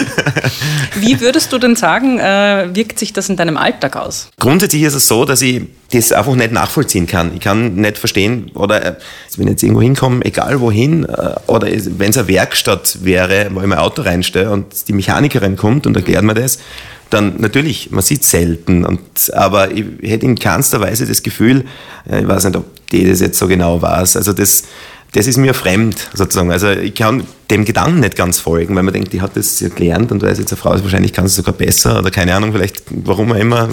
[0.96, 4.30] Wie würdest du denn sagen, äh, wirkt sich das in deinem Alltag aus?
[4.40, 7.32] Grundsätzlich ist es so, dass ich das einfach nicht nachvollziehen kann.
[7.34, 8.96] Ich kann nicht verstehen, oder äh,
[9.36, 13.60] wenn ich jetzt irgendwo hinkomme, egal wohin, äh, oder wenn es eine Werkstatt wäre, wo
[13.60, 16.58] ich mein Auto reinstelle und die Mechanikerin kommt und erklärt mir das,
[17.10, 19.00] dann natürlich, man sieht selten, und,
[19.34, 21.64] aber ich hätte in keinster Weise das Gefühl,
[22.06, 24.64] ich weiß nicht, ob die das jetzt so genau weiß, also das,
[25.12, 26.52] das ist mir fremd sozusagen.
[26.52, 29.68] Also ich kann dem Gedanken nicht ganz folgen, weil man denkt, die hat das ja
[29.68, 32.52] gelernt und weiß jetzt eine Frau ist wahrscheinlich kann sie sogar besser oder keine Ahnung,
[32.52, 33.68] vielleicht warum auch immer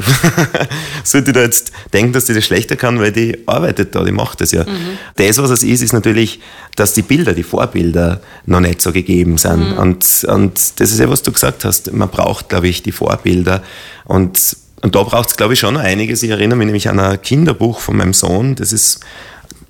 [1.04, 4.42] sollte da jetzt denken, dass die das schlechter kann, weil die arbeitet da, die macht
[4.42, 4.64] das ja.
[4.64, 4.98] Mhm.
[5.16, 6.40] Das, was es ist, ist natürlich,
[6.76, 9.74] dass die Bilder, die Vorbilder noch nicht so gegeben sind.
[9.74, 9.78] Mhm.
[9.78, 11.94] Und, und das ist ja, was du gesagt hast.
[11.94, 13.62] Man braucht, glaube ich, die Vorbilder
[14.06, 16.22] und und da braucht es, glaube ich, schon noch einiges.
[16.22, 19.00] Ich erinnere mich nämlich an ein Kinderbuch von meinem Sohn, das ist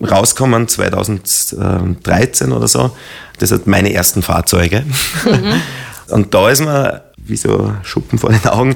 [0.02, 2.96] rauskommen 2013 oder so.
[3.40, 4.84] Das hat meine ersten Fahrzeuge.
[5.26, 5.62] Mhm.
[6.10, 8.76] Und da ist mir wie so Schuppen vor den Augen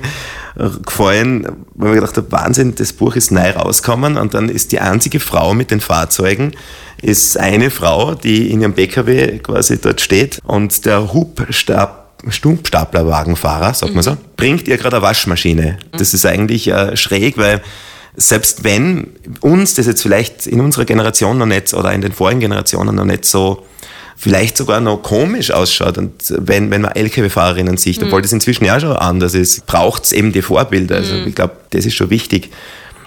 [0.57, 4.73] äh, gefallen, weil ich gedacht habe, Wahnsinn, das Buch ist neu rausgekommen und dann ist
[4.73, 6.51] die einzige Frau mit den Fahrzeugen,
[7.01, 13.95] ist eine Frau, die in ihrem PKW quasi dort steht und der Hubstab Stumpstaplerwagenfahrer, sagt
[13.95, 14.17] man so, mhm.
[14.37, 15.79] bringt ihr gerade eine Waschmaschine.
[15.93, 17.61] Das ist eigentlich äh, schräg, weil
[18.15, 22.39] selbst wenn uns das jetzt vielleicht in unserer Generation noch nicht oder in den vorigen
[22.39, 23.65] Generationen noch nicht so
[24.17, 28.07] vielleicht sogar noch komisch ausschaut und wenn, wenn man LKW-Fahrerinnen sieht, mhm.
[28.07, 30.97] obwohl das inzwischen ja schon anders ist, braucht es eben die Vorbilder.
[30.97, 31.27] Also mhm.
[31.27, 32.51] ich glaube, das ist schon wichtig.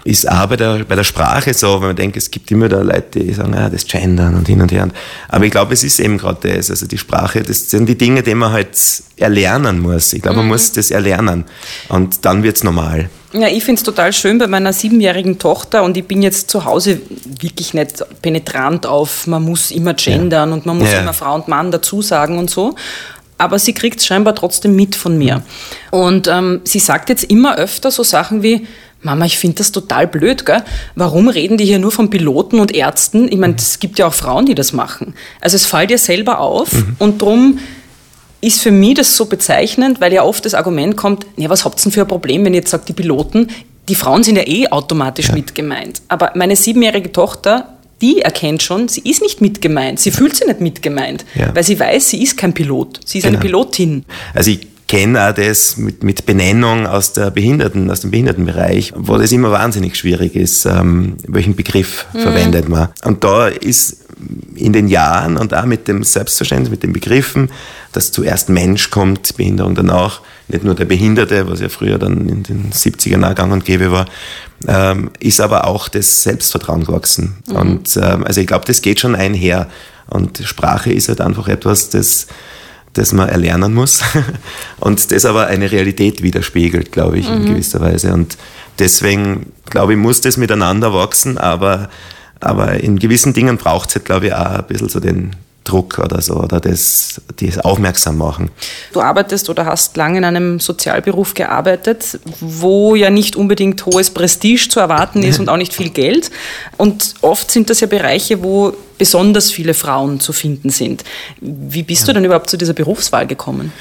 [0.05, 2.83] Ist auch bei der, bei der Sprache so, wenn man denkt, es gibt immer da
[2.83, 4.89] Leute, die sagen, ja, das Gendern und hin und her.
[5.29, 6.71] Aber ich glaube, es ist eben gerade das.
[6.71, 8.77] Also die Sprache, das sind die Dinge, die man halt
[9.17, 10.13] erlernen muss.
[10.13, 10.53] Ich glaube, man mhm.
[10.53, 11.45] muss das erlernen.
[11.89, 13.09] Und dann wird es normal.
[13.33, 16.65] Ja, ich finde es total schön bei meiner siebenjährigen Tochter und ich bin jetzt zu
[16.65, 17.01] Hause
[17.41, 20.55] wirklich nicht penetrant auf, man muss immer gendern ja.
[20.55, 21.01] und man muss ja.
[21.01, 22.77] immer Frau und Mann dazu sagen und so.
[23.37, 25.43] Aber sie kriegt es scheinbar trotzdem mit von mir.
[25.91, 28.69] Und ähm, sie sagt jetzt immer öfter so Sachen wie,
[29.05, 30.65] Mama, ich finde das total blöd, gell?
[30.95, 33.31] Warum reden die hier nur von Piloten und Ärzten?
[33.31, 35.15] Ich meine, es gibt ja auch Frauen, die das machen.
[35.41, 36.97] Also es fällt ihr selber auf mhm.
[36.99, 37.59] und darum
[38.41, 41.81] ist für mich das so bezeichnend, weil ja oft das Argument kommt, nee, was habt
[41.81, 43.49] ihr denn für ein Problem, wenn ihr jetzt sagt, die Piloten,
[43.89, 45.35] die Frauen sind ja eh automatisch ja.
[45.35, 46.01] mit gemeint.
[46.09, 47.69] Aber meine siebenjährige Tochter,
[48.01, 50.01] die erkennt schon, sie ist nicht mitgemeint.
[50.01, 51.55] Sie fühlt sich nicht mitgemeint, ja.
[51.55, 53.01] weil sie weiß, sie ist kein Pilot.
[53.05, 53.37] Sie ist genau.
[53.37, 54.05] eine Pilotin.
[54.35, 59.17] Also ich kenne auch das mit, mit Benennung aus der Behinderten, aus dem Behindertenbereich, wo
[59.17, 62.21] das immer wahnsinnig schwierig ist, ähm, welchen Begriff mhm.
[62.21, 62.89] verwendet man.
[63.05, 64.05] Und da ist
[64.55, 67.51] in den Jahren und auch mit dem Selbstverständnis, mit den Begriffen,
[67.93, 72.43] dass zuerst Mensch kommt, Behinderung danach, nicht nur der Behinderte, was ja früher dann in
[72.43, 74.07] den 70ern auch gang und gäbe war,
[74.67, 77.37] ähm, ist aber auch das Selbstvertrauen gewachsen.
[77.49, 77.57] Mhm.
[77.57, 79.69] Und ähm, also ich glaube, das geht schon einher.
[80.07, 82.27] Und Sprache ist halt einfach etwas, das,
[82.95, 84.03] das man erlernen muss
[84.81, 87.37] und das aber eine Realität widerspiegelt, glaube ich, mhm.
[87.37, 88.13] in gewisser Weise.
[88.13, 88.39] Und
[88.79, 91.91] deswegen, glaube ich, muss das miteinander wachsen, aber
[92.41, 95.99] aber in gewissen Dingen braucht es halt, glaube ich, auch ein bisschen so den Druck
[95.99, 98.51] oder so oder das, das aufmerksam machen.
[98.93, 104.69] Du arbeitest oder hast lange in einem Sozialberuf gearbeitet, wo ja nicht unbedingt hohes Prestige
[104.69, 106.31] zu erwarten ist und auch nicht viel Geld.
[106.77, 111.03] Und oft sind das ja Bereiche, wo besonders viele Frauen zu finden sind.
[111.41, 112.07] Wie bist ja.
[112.09, 113.73] du denn überhaupt zu dieser Berufswahl gekommen?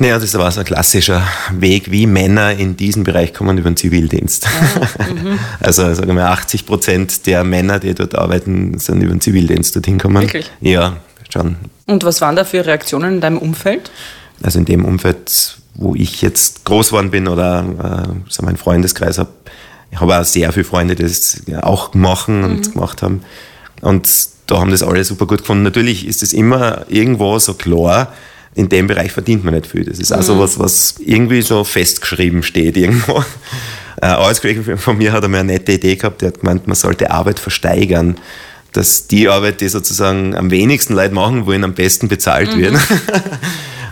[0.00, 3.76] Naja, das war so ein klassischer Weg, wie Männer in diesen Bereich kommen über den
[3.76, 4.46] Zivildienst.
[4.46, 5.38] Mhm.
[5.60, 9.98] also sagen wir 80 Prozent der Männer, die dort arbeiten, sind über den Zivildienst dorthin
[9.98, 10.22] gekommen.
[10.22, 10.50] Wirklich?
[10.60, 10.98] Ja,
[11.30, 11.56] schon.
[11.86, 13.90] Und was waren da für Reaktionen in deinem Umfeld?
[14.42, 19.18] Also in dem Umfeld, wo ich jetzt groß geworden bin oder äh, so mein Freundeskreis
[19.18, 19.30] habe,
[19.90, 22.72] ich habe auch sehr viele Freunde, die das auch machen und mhm.
[22.72, 23.22] gemacht haben.
[23.80, 24.08] Und
[24.46, 25.62] da haben das alle super gut gefunden.
[25.62, 28.12] Natürlich ist es immer irgendwo so klar,
[28.58, 29.84] in dem Bereich verdient man nicht viel.
[29.84, 33.22] Das ist also was, was irgendwie so festgeschrieben steht irgendwo.
[34.00, 37.10] Ein Arbeitskollege von mir hat einmal eine nette Idee gehabt, der hat gemeint, man sollte
[37.10, 38.16] Arbeit versteigern.
[38.72, 42.60] Dass die Arbeit, die sozusagen am wenigsten Leute machen wollen, am besten bezahlt mhm.
[42.60, 42.74] wird.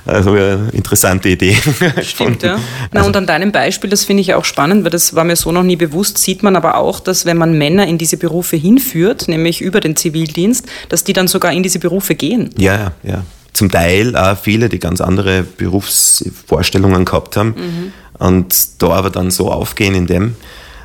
[0.04, 1.56] Also eine interessante Idee.
[2.02, 2.60] Stimmt, ja.
[2.92, 5.34] Na, also, und an deinem Beispiel, das finde ich auch spannend, weil das war mir
[5.34, 8.54] so noch nie bewusst, sieht man aber auch, dass wenn man Männer in diese Berufe
[8.54, 12.50] hinführt, nämlich über den Zivildienst, dass die dann sogar in diese Berufe gehen.
[12.56, 13.24] Ja, ja
[13.56, 17.92] zum Teil auch viele, die ganz andere Berufsvorstellungen gehabt haben mhm.
[18.18, 20.36] und da aber dann so aufgehen in dem.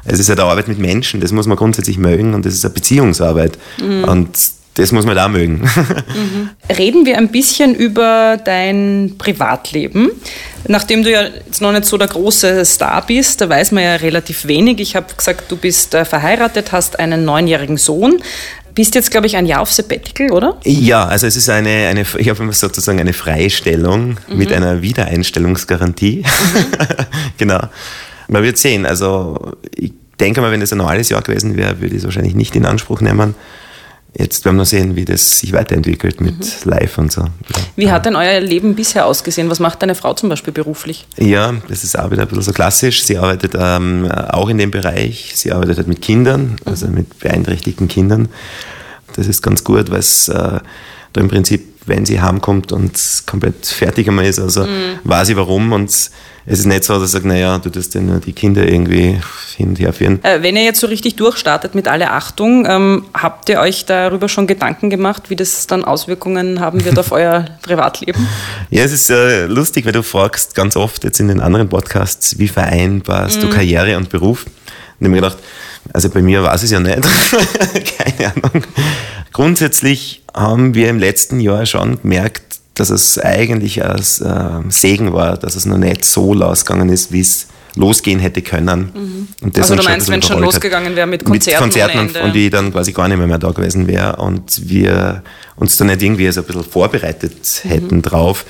[0.03, 2.65] Es ist halt eine Arbeit mit Menschen, das muss man grundsätzlich mögen und das ist
[2.65, 3.57] eine Beziehungsarbeit.
[3.79, 4.03] Mhm.
[4.05, 4.29] Und
[4.75, 5.61] das muss man da mögen.
[5.61, 6.49] Mhm.
[6.77, 10.11] Reden wir ein bisschen über dein Privatleben.
[10.67, 13.95] Nachdem du ja jetzt noch nicht so der große Star bist, da weiß man ja
[13.95, 14.79] relativ wenig.
[14.79, 18.21] Ich habe gesagt, du bist äh, verheiratet, hast einen neunjährigen Sohn
[18.73, 20.57] bist jetzt, glaube ich, ein Jahr auf Sabbatical, oder?
[20.63, 24.37] Ja, also es ist eine, eine ich habe sozusagen eine Freistellung mhm.
[24.37, 26.23] mit einer Wiedereinstellungsgarantie.
[26.25, 26.65] Mhm.
[27.37, 27.59] genau.
[28.27, 28.85] Man wird sehen.
[28.85, 32.35] Also ich denke mal, wenn es ein normales Jahr gewesen wäre, würde ich es wahrscheinlich
[32.35, 33.35] nicht in Anspruch nehmen.
[34.13, 36.69] Jetzt werden wir sehen, wie das sich weiterentwickelt mit mhm.
[36.69, 37.25] Live und so.
[37.77, 39.49] Wie hat denn euer Leben bisher ausgesehen?
[39.49, 41.07] Was macht deine Frau zum Beispiel beruflich?
[41.17, 43.05] Ja, das ist auch wieder ein bisschen so klassisch.
[43.05, 45.31] Sie arbeitet ähm, auch in dem Bereich.
[45.35, 48.27] Sie arbeitet halt mit Kindern, also mit beeinträchtigten Kindern.
[49.15, 50.59] Das ist ganz gut, weil es äh,
[51.13, 54.39] da im Prinzip wenn sie heimkommt und komplett fertig einmal ist.
[54.39, 54.99] Also mhm.
[55.03, 56.11] weiß ich warum und es
[56.45, 59.19] ist nicht so, dass ich sage, naja, du tust nur die Kinder irgendwie
[59.57, 60.23] hin und her führen.
[60.23, 64.27] Äh, wenn ihr jetzt so richtig durchstartet mit aller Achtung, ähm, habt ihr euch darüber
[64.27, 68.27] schon Gedanken gemacht, wie das dann Auswirkungen haben wird auf euer Privatleben?
[68.69, 72.37] Ja, es ist äh, lustig, weil du fragst ganz oft jetzt in den anderen Podcasts,
[72.39, 73.41] wie vereinbarst mhm.
[73.41, 74.45] du Karriere und Beruf?
[74.45, 74.51] Und
[74.99, 75.37] ich habe mir gedacht,
[75.93, 77.01] also bei mir ich es ja nicht.
[77.97, 78.63] Keine Ahnung.
[79.33, 85.37] Grundsätzlich haben wir im letzten Jahr schon gemerkt, dass es eigentlich als äh, Segen war,
[85.37, 88.91] dass es noch nicht so losgegangen ist, wie es losgehen hätte können.
[88.93, 89.27] Mhm.
[89.41, 92.35] Und das also du meinst, wenn schon losgegangen wäre mit Konzerten, mit Konzerten und, und,
[92.35, 95.23] ich dann quasi gar nicht mehr, mehr da gewesen wäre und wir
[95.55, 98.01] uns dann nicht irgendwie so ein bisschen vorbereitet hätten mhm.
[98.01, 98.45] drauf.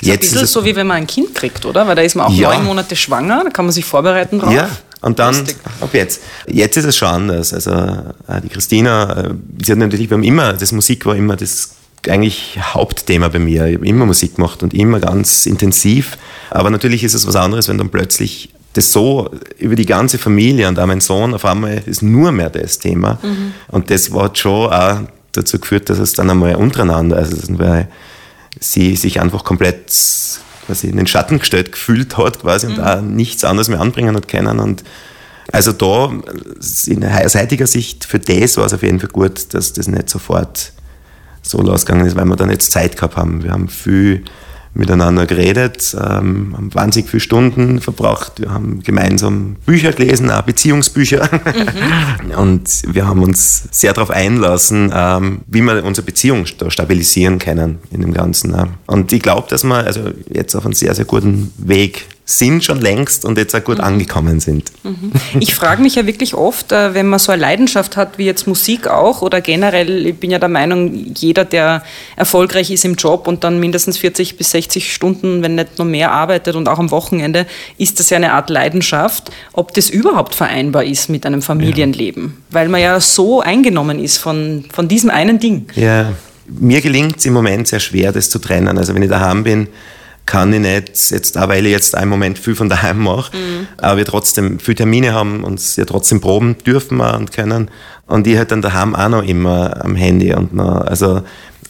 [0.00, 1.86] Ist Jetzt ein bisschen ist es so, wie wenn man ein Kind kriegt, oder?
[1.86, 2.52] Weil da ist man auch ja.
[2.52, 4.52] neun Monate schwanger, da kann man sich vorbereiten drauf.
[4.52, 4.68] Ja,
[5.02, 5.56] und dann, Lustig.
[5.80, 6.22] ab jetzt.
[6.46, 7.52] Jetzt ist es schon anders.
[7.52, 11.36] Also äh, die Christina, äh, sie hat natürlich, wir haben immer, das Musik war immer
[11.36, 11.76] das
[12.08, 13.66] eigentlich Hauptthema bei mir.
[13.66, 16.16] Ich habe immer Musik gemacht und immer ganz intensiv.
[16.50, 20.68] Aber natürlich ist es was anderes, wenn dann plötzlich das so über die ganze Familie
[20.68, 23.18] und auch mein Sohn auf einmal ist nur mehr das Thema.
[23.22, 23.54] Mhm.
[23.68, 25.00] Und das hat schon auch
[25.32, 27.88] dazu geführt, dass es dann einmal untereinander, also weil
[28.60, 29.90] sie sich einfach komplett
[30.66, 32.74] quasi in den Schatten gestellt gefühlt hat quasi mhm.
[32.74, 34.84] und auch nichts anderes mehr anbringen hat können und
[35.52, 36.12] also da
[36.86, 40.10] in aus heutiger Sicht für das war es auf jeden Fall gut, dass das nicht
[40.10, 40.72] sofort
[41.42, 43.44] so losgegangen ist, weil wir dann jetzt Zeit gehabt haben.
[43.44, 44.24] Wir haben viel
[44.76, 48.40] miteinander geredet, ähm, haben wahnsinnig viele Stunden verbracht.
[48.40, 51.28] Wir haben gemeinsam Bücher gelesen, auch Beziehungsbücher.
[51.32, 52.30] Mhm.
[52.36, 58.00] Und wir haben uns sehr darauf einlassen, ähm, wie wir unsere Beziehung stabilisieren können in
[58.00, 58.54] dem Ganzen.
[58.86, 60.00] Und ich glaube, dass wir also
[60.32, 63.84] jetzt auf einem sehr, sehr guten Weg sind schon längst und jetzt auch gut mhm.
[63.84, 64.72] angekommen sind.
[64.82, 65.12] Mhm.
[65.38, 68.48] Ich frage mich ja wirklich oft, äh, wenn man so eine Leidenschaft hat, wie jetzt
[68.48, 71.84] Musik auch oder generell, ich bin ja der Meinung, jeder, der
[72.16, 76.10] erfolgreich ist im Job und dann mindestens 40 bis 60 Stunden, wenn nicht noch mehr
[76.10, 77.46] arbeitet und auch am Wochenende,
[77.78, 82.30] ist das ja eine Art Leidenschaft, ob das überhaupt vereinbar ist mit einem Familienleben, ja.
[82.50, 85.66] weil man ja so eingenommen ist von, von diesem einen Ding.
[85.76, 86.12] Ja,
[86.48, 88.78] mir gelingt es im Moment sehr schwer, das zu trennen.
[88.78, 89.68] Also wenn ich daheim bin,
[90.26, 93.68] kann ich nicht, jetzt auch weil ich jetzt einen Moment viel von daheim mache, mhm.
[93.78, 97.70] aber wir trotzdem viele Termine haben und ja trotzdem proben dürfen wir und können.
[98.06, 101.22] Und ich halt dann daheim auch noch immer am Handy und noch, also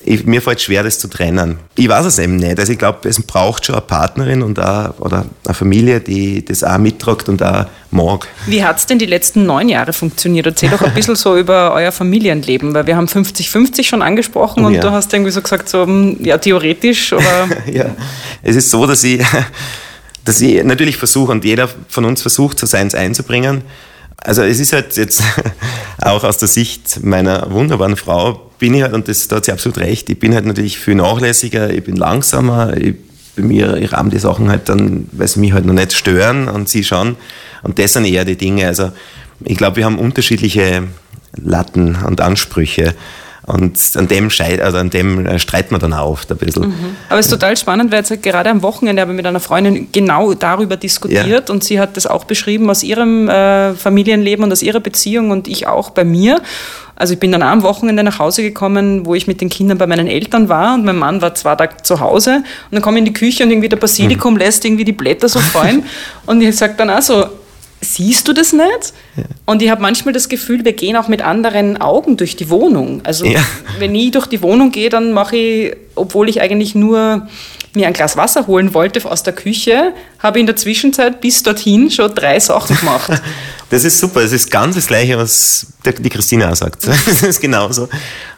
[0.09, 1.59] ich, mir fällt schwer, das zu trennen.
[1.75, 2.61] Ich weiß es eben nicht.
[2.61, 6.62] Also ich glaube, es braucht schon eine Partnerin und auch, oder eine Familie, die das
[6.62, 8.29] auch mittragt und auch mag.
[8.47, 10.47] Wie hat es denn die letzten neun Jahre funktioniert?
[10.47, 14.75] Erzähl doch ein bisschen so über euer Familienleben, weil wir haben 50-50 schon angesprochen und
[14.75, 14.81] ja.
[14.81, 17.49] du hast irgendwie so gesagt, so, hm, ja, theoretisch oder...
[17.73, 17.87] ja,
[18.45, 19.21] es ist so, dass ich,
[20.25, 23.62] dass ich natürlich versuche und jeder von uns versucht, so seins einzubringen.
[24.19, 25.21] Also es ist halt jetzt
[26.01, 29.53] auch aus der Sicht meiner wunderbaren Frau bin ich halt, und das, da hat sie
[29.53, 32.95] absolut recht, ich bin halt natürlich viel nachlässiger, ich bin langsamer, ich,
[33.37, 36.49] bei mir, ich rahm die Sachen halt dann, weil sie mich halt noch nicht stören
[36.49, 37.16] und sie schon.
[37.62, 38.66] Und das sind eher die Dinge.
[38.66, 38.92] Also
[39.45, 40.85] ich glaube, wir haben unterschiedliche
[41.37, 42.95] Latten und Ansprüche.
[43.47, 46.64] Und an dem, Scheit, also an dem äh, streiten wir dann auch oft ein bisschen.
[46.64, 46.97] Mhm.
[47.09, 49.87] Aber es ist total spannend, weil jetzt gerade am Wochenende habe ich mit einer Freundin
[49.92, 51.55] genau darüber diskutiert ja.
[51.55, 55.47] und sie hat das auch beschrieben aus ihrem äh, Familienleben und aus ihrer Beziehung und
[55.47, 56.42] ich auch bei mir.
[56.97, 59.87] Also ich bin dann am Wochenende nach Hause gekommen, wo ich mit den Kindern bei
[59.87, 63.01] meinen Eltern war und mein Mann war zwei Tage zu Hause und dann komme ich
[63.01, 64.41] in die Küche und irgendwie der Basilikum mhm.
[64.41, 65.85] lässt irgendwie die Blätter so fallen
[66.27, 67.27] und ich sage dann auch so,
[67.81, 68.95] siehst du das nicht?
[69.17, 69.25] Ja.
[69.45, 73.01] Und ich habe manchmal das Gefühl, wir gehen auch mit anderen Augen durch die Wohnung.
[73.05, 73.41] Also ja.
[73.79, 77.29] wenn ich durch die Wohnung gehe, dann mache ich, obwohl ich eigentlich nur
[77.75, 81.43] mir ein Glas Wasser holen wollte aus der Küche, habe ich in der Zwischenzeit bis
[81.43, 83.11] dorthin schon drei Sachen gemacht.
[83.68, 86.87] Das ist super, das ist ganz das Gleiche, was die Christina auch sagt.
[87.07, 87.88] Das ist genauso.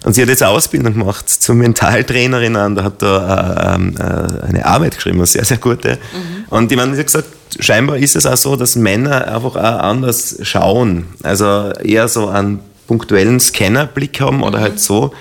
[0.04, 4.46] Und sie hat jetzt eine Ausbildung gemacht zur Mentaltrainerin und da hat da äh, äh,
[4.48, 5.92] eine Arbeit geschrieben, eine sehr, sehr gute.
[5.92, 6.44] Mhm.
[6.48, 7.26] Und die haben gesagt,
[7.60, 11.06] scheinbar ist es auch so, dass Männer einfach auch anders schauen.
[11.22, 14.62] Also eher so einen punktuellen Scannerblick haben oder mhm.
[14.62, 15.12] halt so.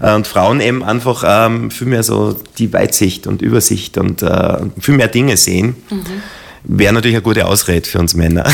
[0.00, 4.58] Äh, und Frauen eben einfach ähm, viel mehr so die Weitsicht und Übersicht und äh,
[4.78, 5.76] viel mehr Dinge sehen.
[5.90, 6.04] Mhm.
[6.66, 8.50] Wäre natürlich eine gute Ausrede für uns Männer.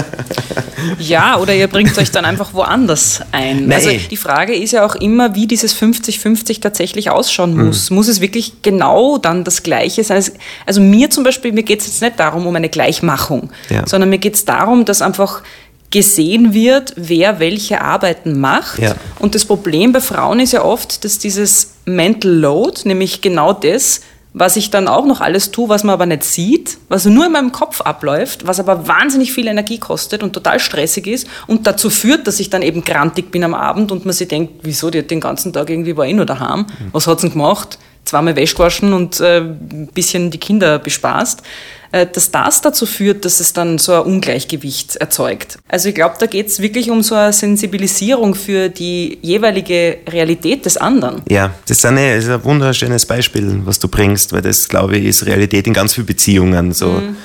[0.98, 3.66] ja, oder ihr bringt euch dann einfach woanders ein.
[3.66, 3.72] Nein.
[3.72, 7.90] Also die Frage ist ja auch immer, wie dieses 50-50 tatsächlich ausschauen muss.
[7.90, 7.96] Mhm.
[7.96, 10.24] Muss es wirklich genau dann das Gleiche sein?
[10.64, 13.86] Also mir zum Beispiel, mir geht es jetzt nicht darum, um eine Gleichmachung, ja.
[13.86, 15.42] sondern mir geht es darum, dass einfach
[15.90, 18.78] gesehen wird, wer welche Arbeiten macht.
[18.78, 18.94] Ja.
[19.18, 24.00] Und das Problem bei Frauen ist ja oft, dass dieses Mental Load, nämlich genau das,
[24.32, 27.32] was ich dann auch noch alles tue, was man aber nicht sieht, was nur in
[27.32, 31.90] meinem Kopf abläuft, was aber wahnsinnig viel Energie kostet und total stressig ist und dazu
[31.90, 35.00] führt, dass ich dann eben grantig bin am Abend und man sich denkt, wieso, die
[35.00, 37.78] hat den ganzen Tag irgendwie war eh nur daheim, was hat sie denn gemacht?
[38.04, 41.42] Zweimal Wäsche waschen und äh, ein bisschen die Kinder bespaßt.
[41.92, 45.58] Äh, dass das dazu führt, dass es dann so ein Ungleichgewicht erzeugt.
[45.68, 50.66] Also ich glaube, da geht es wirklich um so eine Sensibilisierung für die jeweilige Realität
[50.66, 51.22] des anderen.
[51.28, 54.98] Ja, das ist, eine, das ist ein wunderschönes Beispiel, was du bringst, weil das, glaube
[54.98, 56.72] ich, ist Realität in ganz vielen Beziehungen.
[56.72, 56.92] So.
[56.92, 57.16] Mhm.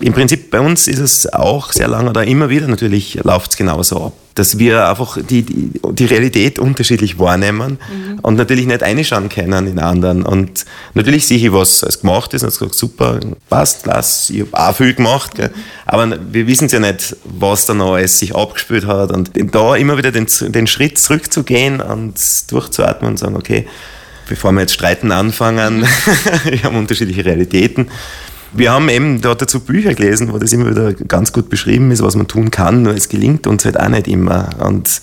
[0.00, 3.56] Im Prinzip bei uns ist es auch sehr lange oder immer wieder natürlich läuft es
[3.56, 8.18] genauso ab, dass wir einfach die, die, die Realität unterschiedlich wahrnehmen mhm.
[8.20, 10.22] und natürlich nicht einschauen können in anderen.
[10.22, 14.70] Und natürlich sehe ich, was als gemacht ist und sage, super, passt, lass, ich habe
[14.70, 15.34] auch viel gemacht.
[15.34, 15.50] Gell.
[15.84, 19.12] Aber wir wissen ja nicht, was da noch alles sich abgespielt hat.
[19.12, 22.18] Und da immer wieder den, den Schritt zurückzugehen und
[22.50, 23.66] durchzuatmen und sagen, okay,
[24.26, 25.82] bevor wir jetzt streiten anfangen,
[26.44, 27.88] wir haben unterschiedliche Realitäten
[28.52, 32.02] wir haben eben dort dazu Bücher gelesen, wo das immer wieder ganz gut beschrieben ist,
[32.02, 34.50] was man tun kann, nur es gelingt uns halt auch nicht immer.
[34.58, 35.02] Und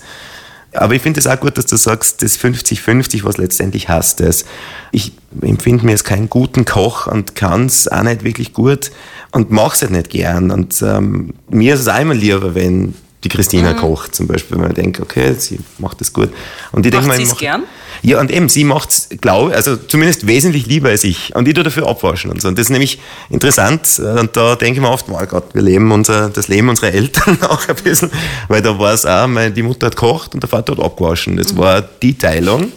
[0.72, 4.44] aber ich finde es auch gut, dass du sagst, das 50-50, was letztendlich heißt das.
[4.92, 8.92] Ich empfinde mich als keinen guten Koch und kann es auch nicht wirklich gut
[9.32, 10.50] und mache es halt nicht gern.
[10.52, 13.78] Und ähm, mir ist es immer lieber, wenn die Christina mhm.
[13.78, 16.30] kocht zum Beispiel, wenn man denkt, okay, sie macht das gut.
[16.72, 17.64] Und ich macht sie es gern?
[18.02, 21.34] Ja, und eben, sie macht es, glaube also zumindest wesentlich lieber als ich.
[21.34, 22.48] Und ich tue dafür abwaschen und so.
[22.48, 23.98] Und das ist nämlich interessant.
[23.98, 27.38] Und da denke ich mir oft, mein Gott, wir leben unser, das Leben unserer Eltern
[27.48, 28.10] auch ein bisschen.
[28.48, 31.36] Weil da war es auch, meine, die Mutter hat kocht und der Vater hat abgewaschen.
[31.36, 32.72] Das war die Teilung.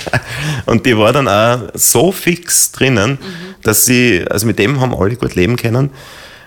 [0.66, 3.18] und die war dann auch so fix drinnen,
[3.62, 5.90] dass sie, also mit dem haben alle gut leben können.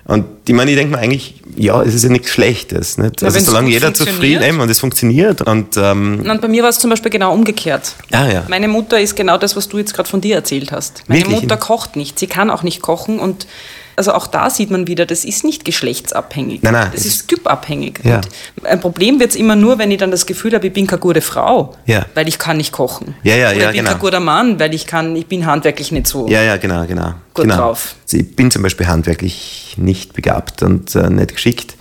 [0.07, 2.99] Und ich meine, ich denke mir eigentlich, ja, es ist ja nichts Schlechtes.
[2.99, 3.21] Nicht?
[3.21, 5.41] Ja, also solange jeder zufrieden ist und es funktioniert.
[5.41, 7.93] Und, ähm und bei mir war es zum Beispiel genau umgekehrt.
[8.11, 8.43] Ah, ja.
[8.47, 11.03] Meine Mutter ist genau das, was du jetzt gerade von dir erzählt hast.
[11.07, 11.41] Meine Wirklich?
[11.41, 13.47] Mutter kocht nicht, sie kann auch nicht kochen und
[13.95, 16.61] also auch da sieht man wieder, das ist nicht geschlechtsabhängig.
[16.63, 17.99] Nein, nein, das ist typabhängig.
[18.03, 18.21] Ja.
[18.63, 20.99] ein Problem wird es immer nur, wenn ich dann das Gefühl habe, ich bin keine
[20.99, 22.05] gute Frau, ja.
[22.13, 23.15] weil ich kann nicht kochen.
[23.23, 23.91] Ja, ja, Oder ja, ich bin genau.
[23.91, 27.13] kein guter Mann, weil ich kann, ich bin handwerklich nicht so ja, ja, genau, genau.
[27.33, 27.57] gut genau.
[27.57, 27.95] drauf.
[28.11, 31.75] Ich bin zum Beispiel handwerklich nicht begabt und äh, nicht geschickt.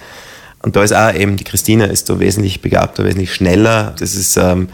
[0.62, 3.94] Und da ist auch eben, die Christina ist da wesentlich begabter, wesentlich schneller.
[3.98, 4.36] Das ist...
[4.36, 4.68] Ähm,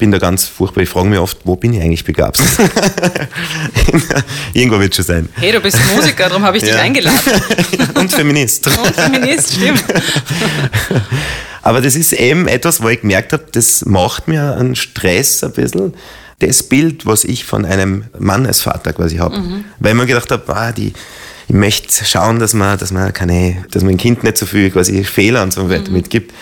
[0.00, 0.82] bin da ganz furchtbar.
[0.82, 2.38] Ich frage mich oft, wo bin ich eigentlich begabt?
[4.54, 5.28] Irgendwo wird es schon sein.
[5.36, 7.18] Hey, du bist Musiker, darum habe ich dich eingeladen.
[7.94, 8.66] Und Feminist.
[8.66, 9.84] Und Feminist, stimmt.
[11.62, 15.52] Aber das ist eben etwas, wo ich gemerkt habe, das macht mir einen Stress ein
[15.52, 15.94] bisschen.
[16.38, 19.38] Das Bild, was ich von einem Mann als Vater quasi habe.
[19.38, 19.64] Mhm.
[19.78, 20.94] Weil ich mir gedacht habe, ah, die,
[21.48, 25.04] ich möchte schauen, dass man, dass man keine, dass mein Kind nicht so viel quasi
[25.04, 25.98] Fehler und so weiter mhm.
[25.98, 26.32] mitgibt.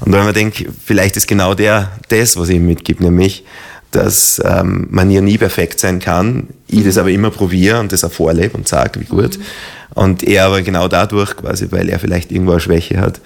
[0.00, 3.44] Und wenn man denkt, vielleicht ist genau der das, was ich ihm mitgebe, nämlich,
[3.90, 8.04] dass ähm, man ja nie perfekt sein kann, ich das aber immer probiere und das
[8.04, 9.38] auch vorlebe und sage, wie gut.
[9.38, 9.42] Mhm.
[9.94, 13.20] Und er aber genau dadurch, quasi, weil er vielleicht irgendwo eine Schwäche hat,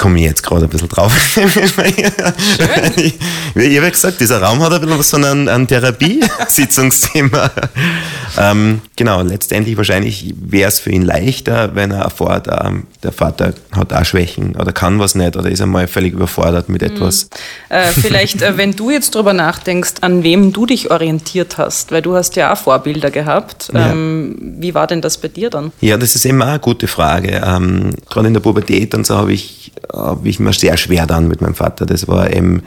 [0.00, 1.12] komme ich jetzt gerade ein bisschen drauf.
[2.96, 3.14] ich,
[3.54, 7.50] ich habe ja gesagt, dieser Raum hat ein bisschen was von einem, einem Therapiesitzungsthema.
[8.38, 13.52] ähm, genau, letztendlich wahrscheinlich wäre es für ihn leichter, wenn er erfährt, ähm, der Vater
[13.72, 17.28] hat auch Schwächen oder kann was nicht oder ist einmal völlig überfordert mit etwas.
[17.68, 17.76] Mhm.
[17.76, 22.00] Äh, vielleicht, äh, wenn du jetzt darüber nachdenkst, an wem du dich orientiert hast, weil
[22.00, 23.70] du hast ja auch Vorbilder gehabt.
[23.74, 24.62] Ähm, ja.
[24.62, 25.72] Wie war denn das bei dir dann?
[25.82, 27.42] Ja, das ist immer eine gute Frage.
[27.44, 31.28] Ähm, gerade in der Pubertät und so habe ich habe ich mir sehr schwer dann
[31.28, 31.86] mit meinem Vater.
[31.86, 32.62] Das war eben,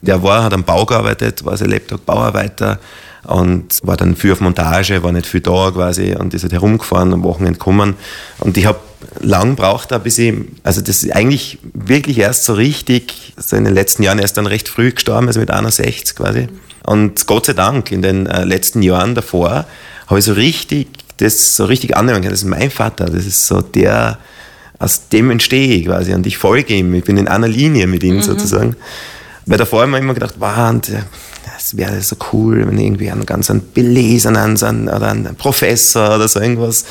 [0.00, 2.78] der war, hat am Bau gearbeitet, war sein Lebtag Bauarbeiter
[3.24, 7.12] und war dann viel auf Montage, war nicht viel da quasi und ist halt herumgefahren,
[7.12, 7.96] am Wochenende gekommen.
[8.38, 8.78] Und ich habe
[9.20, 13.74] lang braucht, bis ich, also das ist eigentlich wirklich erst so richtig, so in den
[13.74, 16.48] letzten Jahren erst dann recht früh gestorben, also mit 61 quasi.
[16.84, 19.66] Und Gott sei Dank, in den äh, letzten Jahren davor,
[20.06, 22.32] habe ich so richtig, das so richtig annehmen können.
[22.32, 24.18] Das ist mein Vater, das ist so der,
[24.80, 28.02] aus dem entstehe ich quasi und ich folge ihm, ich bin in einer Linie mit
[28.02, 28.22] ihm mhm.
[28.22, 28.74] sozusagen.
[29.46, 30.90] Weil davor habe ich mir immer gedacht, wow, und,
[31.44, 36.16] das wäre so cool, wenn irgendwie einen ganz einen belesenen so einen, oder einen Professor
[36.16, 36.86] oder so irgendwas,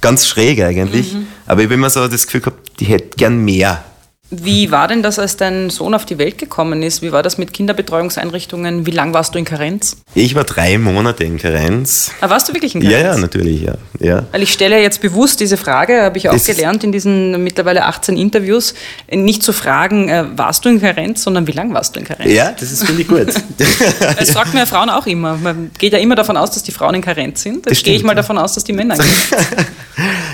[0.00, 1.12] ganz schräg eigentlich.
[1.12, 1.26] Mhm.
[1.46, 3.84] Aber ich habe immer so das Gefühl gehabt, die hätte gern mehr
[4.30, 7.02] wie war denn das, als dein Sohn auf die Welt gekommen ist?
[7.02, 8.86] Wie war das mit Kinderbetreuungseinrichtungen?
[8.86, 9.98] Wie lange warst du in Karenz?
[10.14, 12.10] Ich war drei Monate in Karenz.
[12.20, 13.02] Ah, warst du wirklich in Karenz?
[13.02, 13.74] Ja, ja, natürlich, ja.
[14.00, 14.24] ja.
[14.32, 17.84] Weil ich stelle jetzt bewusst diese Frage, habe ich auch das gelernt in diesen mittlerweile
[17.84, 18.74] 18 Interviews,
[19.12, 22.32] nicht zu fragen, äh, warst du in Karenz, sondern wie lange warst du in Karenz?
[22.32, 23.28] Ja, das ist, finde ich gut.
[24.18, 25.36] das fragt mir Frauen auch immer.
[25.36, 27.66] Man geht ja immer davon aus, dass die Frauen in Karenz sind.
[27.66, 29.66] Jetzt gehe ich mal davon aus, dass die Männer in Karenz sind.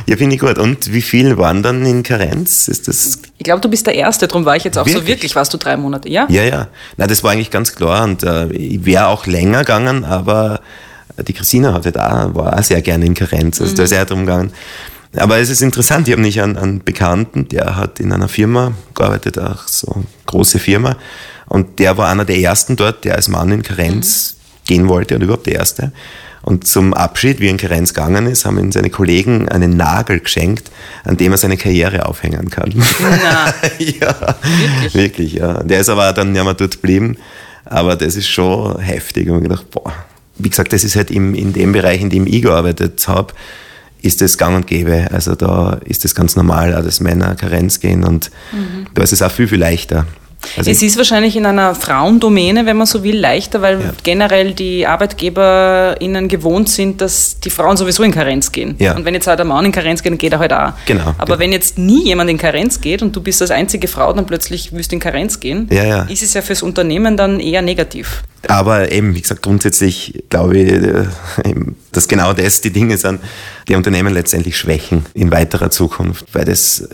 [0.06, 0.58] ja, finde ich gut.
[0.58, 2.68] Und wie viel waren dann in Karenz?
[2.68, 5.02] Ist das ich glaube, du bist der Erste, darum war ich jetzt auch wirklich?
[5.02, 6.26] so wirklich, warst du drei Monate, ja?
[6.28, 6.68] Ja, ja.
[6.96, 10.60] Na, das war eigentlich ganz klar und äh, ich wäre auch länger gegangen, aber
[11.26, 13.76] die Christina hatte da, war auch sehr gerne in Karenz, also mhm.
[13.76, 14.52] da ist er drum gegangen.
[15.16, 18.72] Aber es ist interessant, ich habe nicht einen, einen Bekannten, der hat in einer Firma
[18.94, 20.96] gearbeitet, auch so eine große Firma,
[21.46, 24.66] und der war einer der ersten dort, der als Mann in Karenz mhm.
[24.66, 25.92] gehen wollte und überhaupt der Erste.
[26.42, 30.20] Und zum Abschied, wie er in Karenz gegangen ist, haben ihm seine Kollegen einen Nagel
[30.20, 30.70] geschenkt,
[31.04, 32.72] an dem er seine Karriere aufhängen kann.
[33.00, 34.36] Na, ja,
[34.80, 34.94] wirklich?
[34.94, 35.62] wirklich, ja.
[35.62, 37.16] Der ist aber dann ja mal dort geblieben.
[37.66, 39.28] Aber das ist schon heftig.
[39.28, 39.92] Und ich gedacht, boah,
[40.38, 43.34] wie gesagt, das ist halt im, in dem Bereich, in dem ich gearbeitet habe,
[44.02, 45.08] ist es gang und gäbe.
[45.12, 48.86] Also da ist es ganz normal, auch, dass Männer Karenz gehen und mhm.
[48.94, 50.06] da ist es auch viel, viel leichter.
[50.56, 53.92] Also es ist wahrscheinlich in einer Frauendomäne, wenn man so will, leichter, weil ja.
[54.02, 58.74] generell die ArbeitgeberInnen gewohnt sind, dass die Frauen sowieso in Karenz gehen.
[58.78, 58.96] Ja.
[58.96, 60.72] Und wenn jetzt halt ein Mann in Karenz geht, dann geht er halt auch.
[60.86, 61.14] Genau.
[61.18, 61.38] Aber genau.
[61.38, 64.72] wenn jetzt nie jemand in Karenz geht und du bist als einzige Frau, dann plötzlich
[64.72, 68.22] wirst du in Karenz gehen, ja, ist es ja fürs Unternehmen dann eher negativ.
[68.48, 71.04] Aber eben, wie gesagt, grundsätzlich glaube ich, äh,
[71.92, 73.20] dass genau das die Dinge sind,
[73.68, 76.88] die Unternehmen letztendlich schwächen in weiterer Zukunft, weil das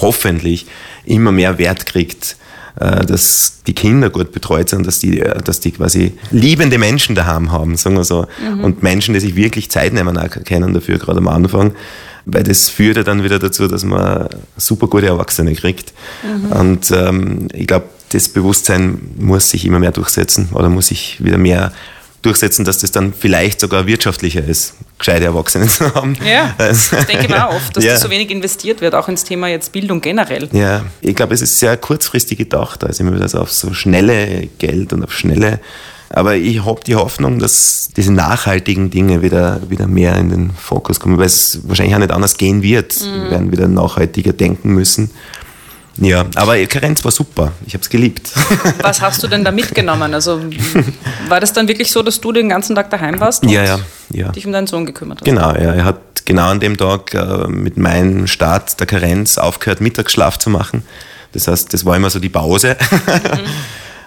[0.00, 0.66] hoffentlich
[1.04, 5.60] immer mehr Wert kriegt, äh, dass die Kinder gut betreut sind, dass die, äh, dass
[5.60, 8.26] die quasi liebende Menschen daheim haben, sagen wir so.
[8.42, 8.64] Mhm.
[8.64, 11.72] Und Menschen, die sich wirklich Zeit nehmen können dafür, gerade am Anfang.
[12.26, 15.92] Weil das führt ja dann wieder dazu, dass man super gute Erwachsene kriegt.
[16.22, 16.52] Mhm.
[16.52, 21.38] Und ähm, ich glaube, das Bewusstsein muss sich immer mehr durchsetzen oder muss sich wieder
[21.38, 21.72] mehr
[22.22, 26.16] durchsetzen, dass das dann vielleicht sogar wirtschaftlicher ist, gescheite Erwachsene zu haben.
[26.24, 27.92] Ja, das denke ich mir auch oft, dass ja.
[27.92, 30.48] das so wenig investiert wird, auch ins Thema jetzt Bildung generell.
[30.52, 34.48] Ja, ich glaube, es ist sehr kurzfristig gedacht, also immer wieder so auf so schnelle
[34.58, 35.60] Geld und auf schnelle
[36.12, 40.98] aber ich habe die Hoffnung, dass diese nachhaltigen Dinge wieder, wieder mehr in den Fokus
[40.98, 43.00] kommen, weil es wahrscheinlich auch nicht anders gehen wird.
[43.00, 43.22] Mhm.
[43.22, 45.10] Wir werden wieder nachhaltiger denken müssen.
[45.96, 47.52] Ja, aber Karenz war super.
[47.66, 48.30] Ich habe es geliebt.
[48.82, 50.14] Was hast du denn da mitgenommen?
[50.14, 50.40] Also
[51.28, 53.80] war das dann wirklich so, dass du den ganzen Tag daheim warst und ja, ja,
[54.10, 54.28] ja.
[54.30, 55.24] dich um deinen Sohn gekümmert hast?
[55.24, 55.74] Genau, ja.
[55.74, 60.48] Er hat genau an dem Tag äh, mit meinem Start der Karenz aufgehört, Mittagsschlaf zu
[60.50, 60.84] machen.
[61.32, 62.76] Das heißt, das war immer so die Pause.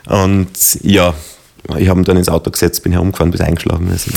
[0.06, 0.12] Mhm.
[0.14, 1.14] und ja,
[1.78, 4.08] ich habe ihn dann ins Auto gesetzt, bin herumgefahren, bis eingeschlafen ist.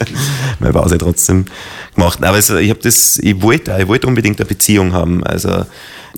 [0.60, 1.46] Meine Pause trotzdem
[1.94, 2.18] gemacht.
[2.22, 5.24] Aber also, ich habe das, ich wollte, ich wollte unbedingt eine Beziehung haben.
[5.24, 5.64] Also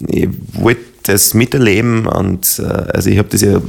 [0.07, 2.63] ich wollte das miterleben und äh,
[2.93, 3.61] also ich habe das ja,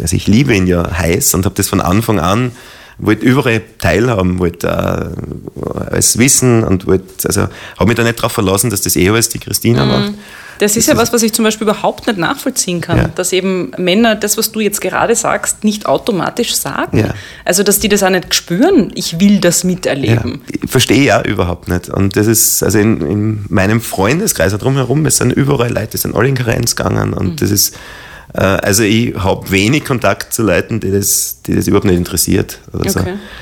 [0.00, 2.52] also ich liebe ihn ja heiß und habe das von Anfang an
[2.98, 7.42] wollte überall teilhaben, wollte äh, alles wissen und wollte, also
[7.76, 9.90] habe mich da nicht darauf verlassen, dass das eh alles die Christina mhm.
[9.90, 10.14] macht.
[10.58, 13.08] Das ist ja was, was ich zum Beispiel überhaupt nicht nachvollziehen kann, ja.
[13.08, 16.98] dass eben Männer das, was du jetzt gerade sagst, nicht automatisch sagen.
[16.98, 17.14] Ja.
[17.44, 20.42] Also, dass die das auch nicht spüren, ich will das miterleben.
[20.46, 20.58] Ja.
[20.62, 21.88] Ich verstehe ja überhaupt nicht.
[21.88, 26.14] Und das ist, also in, in meinem Freundeskreis drumherum, es sind überall Leute, die sind
[26.14, 27.36] alle in Karenz gegangen und mhm.
[27.36, 27.76] das ist
[28.40, 32.58] also ich habe wenig Kontakt zu Leuten, die das, die das überhaupt nicht interessiert.
[32.72, 32.88] okay.
[32.88, 33.00] So.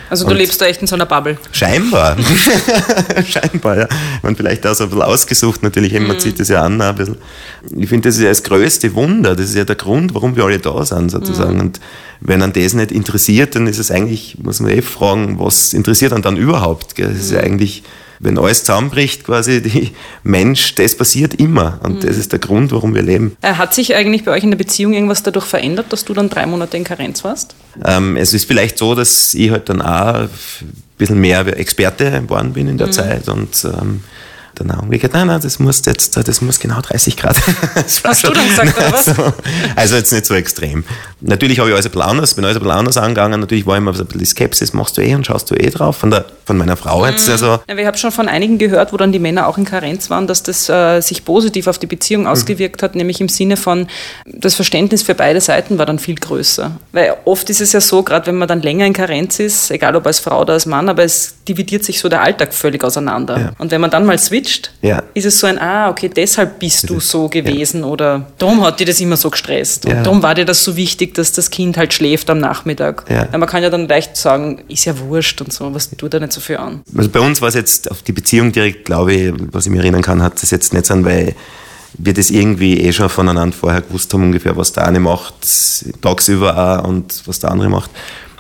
[0.09, 1.37] Also du Und lebst da echt in so einer Bubble?
[1.53, 2.17] Scheinbar.
[3.27, 3.89] scheinbar, ja.
[4.23, 6.19] Man vielleicht auch so ein bisschen ausgesucht, natürlich, man mhm.
[6.21, 7.17] zieht das ja an ein bisschen.
[7.77, 10.45] Ich finde, das ist ja das größte Wunder, das ist ja der Grund, warum wir
[10.45, 11.55] alle da sind, sozusagen.
[11.55, 11.61] Mhm.
[11.61, 11.81] Und
[12.21, 16.13] wenn an das nicht interessiert, dann ist es eigentlich, muss man eh fragen, was interessiert
[16.13, 16.99] dann dann überhaupt?
[16.99, 17.47] Das ist ja mhm.
[17.47, 17.83] eigentlich
[18.25, 21.81] wenn alles zusammenbricht, quasi, die Mensch, das passiert immer.
[21.83, 22.07] Und mhm.
[22.07, 23.37] das ist der Grund, warum wir leben.
[23.43, 26.29] Äh, hat sich eigentlich bei euch in der Beziehung irgendwas dadurch verändert, dass du dann
[26.29, 27.55] drei Monate in Karenz warst?
[27.85, 30.29] Ähm, es ist vielleicht so, dass ich halt dann auch ein
[30.99, 32.93] bisschen mehr Experte geworden bin in der mhm.
[32.93, 34.03] Zeit und ähm,
[34.55, 37.37] dann auch umgekehrt, nein, nein, das muss jetzt, das muss genau 30 Grad.
[37.75, 39.05] Hast schon, du dann gesagt, oder was?
[39.05, 39.33] So,
[39.77, 40.85] also jetzt nicht so extrem.
[41.21, 43.41] Natürlich habe ich alles ein bisschen anders, bin alles ein bisschen anders angegangen.
[43.41, 45.97] Natürlich war immer ein bisschen die Skepsis, machst du eh und schaust du eh drauf.
[45.97, 47.11] Von, der, von meiner Frau mhm.
[47.11, 47.61] jetzt also.
[47.69, 50.27] Ja, ich habe schon von einigen gehört, wo dann die Männer auch in Karenz waren,
[50.27, 52.29] dass das äh, sich positiv auf die Beziehung mhm.
[52.29, 53.89] ausgewirkt hat, nämlich im Sinne von,
[54.27, 56.73] das Verständnis für beide Seiten war dann viel größer.
[56.93, 59.97] Weil oft ist es ja so, gerade wenn man dann länger in Karenz ist, egal
[59.97, 63.39] ob als Frau oder als Mann, aber es dividiert sich so der Alltag völlig auseinander.
[63.39, 63.53] Ja.
[63.59, 65.03] Und wenn man dann mal switcht, switcht, ja.
[65.15, 67.87] ist es so ein, ah, okay, deshalb bist du so gewesen ja.
[67.87, 69.87] oder darum hat dir das immer so gestresst.
[69.87, 73.05] Und darum war dir das so wichtig, dass das Kind halt schläft am Nachmittag.
[73.09, 73.27] Ja.
[73.37, 76.33] man kann ja dann leicht sagen, ist ja wurscht und so, was tut da nicht
[76.33, 76.83] so viel an.
[76.97, 79.81] Also bei uns war es jetzt auf die Beziehung direkt, glaube ich, was ich mir
[79.81, 81.35] erinnern kann, hat das jetzt nicht sein, weil
[81.97, 85.35] wir das irgendwie eh schon voneinander vorher gewusst haben, ungefähr, was der eine macht,
[86.03, 87.91] tagsüber auch und was der andere macht.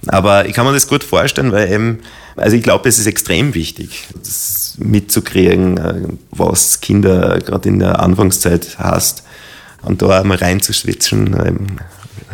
[0.08, 2.00] Aber ich kann mir das gut vorstellen, weil eben,
[2.36, 5.94] also ich glaube, es ist extrem wichtig, das mitzukriegen, äh,
[6.30, 9.22] was Kinder gerade in der Anfangszeit hast.
[9.82, 11.66] Und da einmal reinzuswitchen, ähm,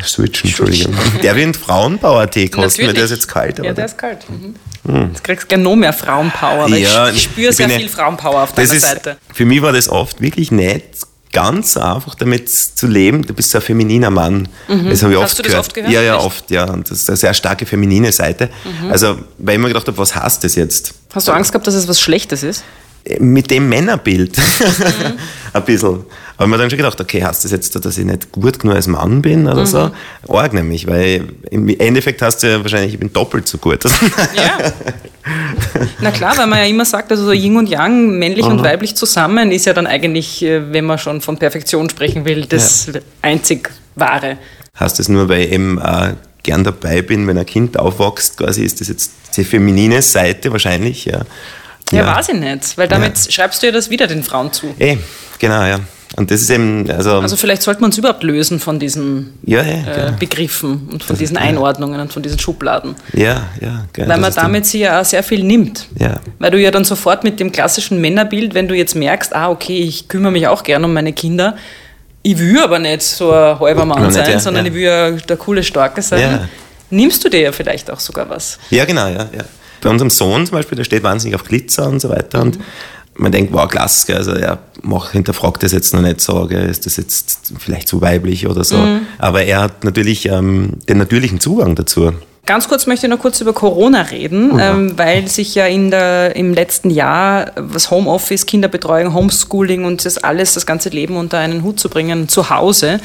[0.03, 0.95] switchen, Entschuldigung.
[1.23, 3.59] Der wird Frauenpower-Tee kosten, weil der ist jetzt kalt.
[3.59, 4.25] ja, der ist kalt.
[4.31, 4.55] Mhm.
[4.87, 5.09] Hm.
[5.09, 8.53] Jetzt kriegst du gerne noch mehr Frauenpower, weil ja, ich, spüre sehr viel Frauenpower auf
[8.55, 9.19] deiner ist, Seite.
[9.33, 10.97] Für mich war das oft wirklich nett,
[11.33, 13.23] ganz einfach damit zu leben.
[13.23, 14.49] Du bist so ein femininer Mann.
[14.69, 14.91] Mhm.
[14.91, 15.67] Das habe ich Hast oft du das gehört.
[15.67, 15.93] oft gehört?
[15.93, 16.65] Ja, ja, oft, ja.
[16.65, 18.49] Und das ist eine sehr starke feminine Seite.
[18.65, 18.91] Mhm.
[18.91, 20.95] Also, weil ich mir gedacht habe, was heißt das jetzt?
[21.13, 22.65] Hast du Angst gehabt, dass es was Schlechtes ist?
[23.19, 24.37] Mit dem Männerbild.
[24.37, 25.13] Mhm.
[25.53, 26.05] ein bisschen.
[26.37, 28.77] Aber ich mir dann schon gedacht, okay, heißt das jetzt, dass ich nicht gut genug
[28.77, 29.67] als Mann bin oder mhm.
[29.67, 29.91] so?
[30.29, 33.85] Arg nämlich, weil im Endeffekt hast du ja wahrscheinlich, ich bin doppelt so gut.
[34.35, 34.73] Ja.
[36.01, 38.53] Na klar, weil man ja immer sagt, also so Yin und Yang, männlich mhm.
[38.53, 42.47] und weiblich zusammen, ist ja dann eigentlich, äh, wenn man schon von Perfektion sprechen will,
[42.47, 43.01] das ja.
[43.23, 44.39] einzig Wahre.
[44.79, 48.65] Heißt das nur, weil ich eben äh, gern dabei bin, wenn ein Kind aufwächst, quasi
[48.65, 51.21] ist das jetzt die feminine Seite wahrscheinlich, ja.
[51.93, 52.17] Ja, Ja.
[52.17, 54.75] weiß ich nicht, weil damit schreibst du ja das wieder den Frauen zu.
[54.79, 54.97] Eh,
[55.39, 55.81] genau, ja.
[56.17, 59.63] Und das ist eben, also, Also vielleicht sollte man uns überhaupt lösen von diesen ja,
[59.63, 60.19] ja, äh, genau.
[60.19, 62.97] Begriffen und von diesen Einordnungen und von diesen Schubladen.
[63.13, 64.09] ja, ja, genau.
[64.09, 65.87] Weil das man damit sich ja auch sehr viel nimmt.
[65.99, 66.17] Ja.
[66.41, 69.79] Weil du ja dann sofort mit dem klassischen Männerbild, wenn du jetzt merkst, ah, okay,
[69.79, 71.57] ich kümmere mich auch gern um meine Kinder,
[72.23, 74.71] ich will aber nicht so ein halber Mann Ja, nicht, sein, ja, sondern ja.
[74.71, 76.21] ich will ja der coole Starke sein.
[76.21, 76.49] Ja.
[76.91, 78.59] Nimmst du dir ja vielleicht auch sogar was.
[78.71, 79.45] Ja, genau, ja, ja.
[79.81, 82.43] Bei unserem Sohn zum Beispiel, der steht wahnsinnig auf Glitzer und so weiter.
[82.43, 82.59] Und
[83.15, 86.87] man denkt, wow, klasse, also er mach, hinterfragt das jetzt noch nicht so, gell, ist
[86.87, 88.77] das jetzt vielleicht zu weiblich oder so.
[89.19, 92.13] Aber er hat natürlich ähm, den natürlichen Zugang dazu.
[92.51, 96.35] Ganz kurz möchte ich noch kurz über Corona reden, ähm, weil sich ja in der,
[96.35, 101.63] im letzten Jahr was Homeoffice, Kinderbetreuung, Homeschooling und das alles, das ganze Leben unter einen
[101.63, 102.99] Hut zu bringen, zu Hause,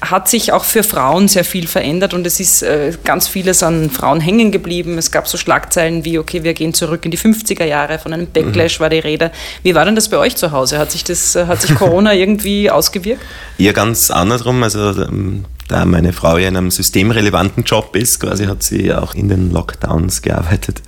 [0.00, 3.90] hat sich auch für Frauen sehr viel verändert und es ist äh, ganz vieles an
[3.90, 4.96] Frauen hängen geblieben.
[4.96, 8.28] Es gab so Schlagzeilen wie, okay, wir gehen zurück in die 50er Jahre, von einem
[8.28, 9.30] Backlash war die Rede.
[9.62, 10.78] Wie war denn das bei euch zu Hause?
[10.78, 13.20] Hat sich, das, äh, hat sich Corona irgendwie ausgewirkt?
[13.58, 18.46] Ihr ganz andersrum, also ähm, da meine Frau ja in einem systemrelevanten Job ist, quasi
[18.46, 20.82] hat sie auch in den Lockdowns gearbeitet.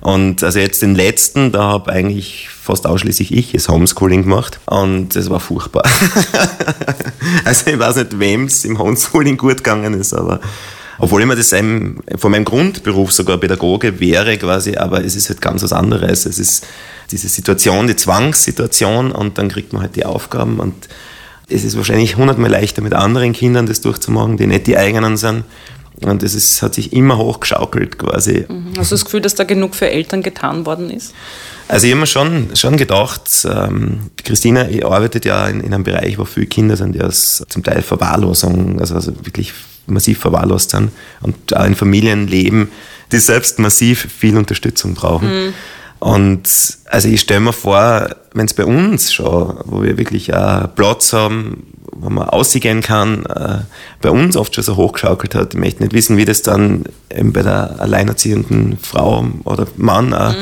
[0.00, 5.14] Und also jetzt den letzten, da habe eigentlich fast ausschließlich ich das Homeschooling gemacht und
[5.14, 5.84] es war furchtbar.
[7.44, 10.40] also ich weiß nicht, wem es im Homeschooling gut gegangen ist, aber
[10.98, 15.28] obwohl ich mir das einem, von meinem Grundberuf sogar Pädagoge wäre quasi, aber es ist
[15.28, 16.24] halt ganz was anderes.
[16.24, 16.66] Es ist
[17.10, 20.88] diese Situation, die Zwangssituation und dann kriegt man halt die Aufgaben und
[21.48, 25.44] es ist wahrscheinlich hundertmal leichter mit anderen Kindern das durchzumachen, die nicht die eigenen sind.
[26.04, 28.44] Und es ist, hat sich immer hochgeschaukelt quasi.
[28.76, 31.14] Hast du das Gefühl, dass da genug für Eltern getan worden ist?
[31.68, 36.18] Also ich habe mir schon, schon gedacht, ähm, Christina arbeitet ja in, in einem Bereich,
[36.18, 39.52] wo viele Kinder sind, die aus zum Teil Verwahrlosung, also, also wirklich
[39.86, 40.90] massiv verwahrlost sind
[41.22, 42.70] und auch in Familien leben,
[43.12, 45.54] die selbst massiv viel Unterstützung brauchen.
[46.06, 46.48] Und
[46.84, 51.12] also ich stelle mir vor, wenn es bei uns schon, wo wir wirklich auch Platz
[51.12, 53.58] haben, wo man ausgehen kann, äh,
[54.02, 55.54] bei uns oft schon so hochgeschaukelt hat.
[55.54, 60.32] Ich möchte nicht wissen, wie das dann eben bei der alleinerziehenden Frau oder Mann auch,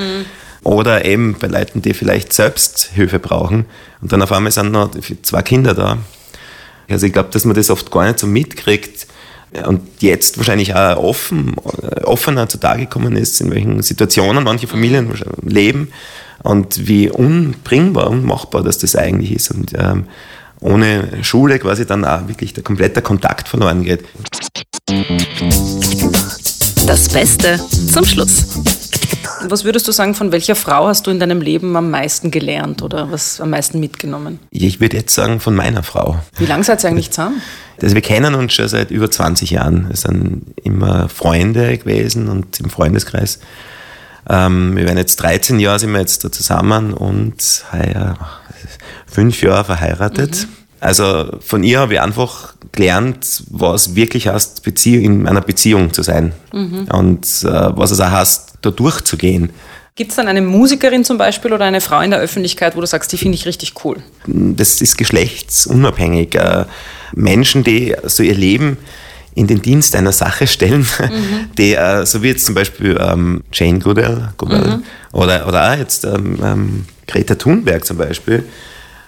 [0.64, 3.64] oder eben bei Leuten, die vielleicht selbst Hilfe brauchen.
[4.02, 4.90] Und dann auf einmal sind noch
[5.22, 5.96] zwei Kinder da.
[6.90, 9.06] Also ich glaube, dass man das oft gar nicht so mitkriegt
[9.66, 15.10] und jetzt wahrscheinlich auch offen, äh, offener zutage gekommen ist, in welchen Situationen manche Familien
[15.42, 15.88] leben
[16.42, 19.50] und wie unbringbar, unmachbar das das eigentlich ist.
[19.50, 20.06] Und ähm,
[20.60, 24.04] ohne Schule quasi dann auch wirklich der komplette Kontakt verloren geht.
[26.86, 27.58] Das Beste
[27.92, 28.44] zum Schluss.
[29.48, 32.82] Was würdest du sagen, von welcher Frau hast du in deinem Leben am meisten gelernt
[32.82, 34.38] oder was am meisten mitgenommen?
[34.50, 36.18] Ich würde jetzt sagen, von meiner Frau.
[36.36, 37.40] Wie lange seid ihr eigentlich zusammen?
[37.80, 39.88] Also wir kennen uns schon seit über 20 Jahren.
[39.88, 43.38] Wir sind immer Freunde gewesen und im Freundeskreis.
[44.28, 48.16] Ähm, wir werden jetzt 13 Jahre sind wir jetzt da zusammen und heuer
[49.06, 50.46] fünf Jahre verheiratet.
[50.84, 56.02] Also von ihr habe ich einfach gelernt, was wirklich heißt, Beziehung, in einer Beziehung zu
[56.02, 56.34] sein.
[56.92, 59.48] Und äh, was es auch heißt, da durchzugehen.
[59.96, 62.86] Gibt es dann eine Musikerin zum Beispiel oder eine Frau in der Öffentlichkeit, wo du
[62.86, 64.02] sagst, die finde ich richtig cool?
[64.26, 66.34] das ist geschlechtsunabhängig.
[66.34, 66.66] Äh,
[67.14, 68.76] Menschen, die so ihr Leben
[69.34, 70.86] in den Dienst einer Sache stellen,
[71.58, 74.82] die, äh, so wie jetzt zum Beispiel ähm, Jane Goodall, Goodall
[75.12, 78.44] oder, oder auch jetzt ähm, ähm, Greta Thunberg zum Beispiel,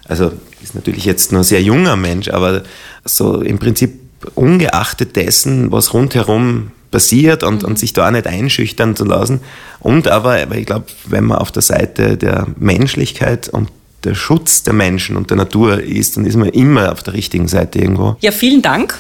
[0.09, 0.33] also
[0.63, 2.63] ist natürlich jetzt noch ein sehr junger Mensch, aber
[3.05, 4.01] so im Prinzip
[4.35, 9.41] ungeachtet dessen, was rundherum passiert und, und sich da auch nicht einschüchtern zu lassen.
[9.81, 13.69] Und aber, aber ich glaube, wenn man auf der Seite der Menschlichkeit und
[14.05, 17.49] der Schutz der Menschen und der Natur ist, dann ist man immer auf der richtigen
[17.49, 18.17] Seite irgendwo.
[18.21, 18.99] Ja, vielen Dank.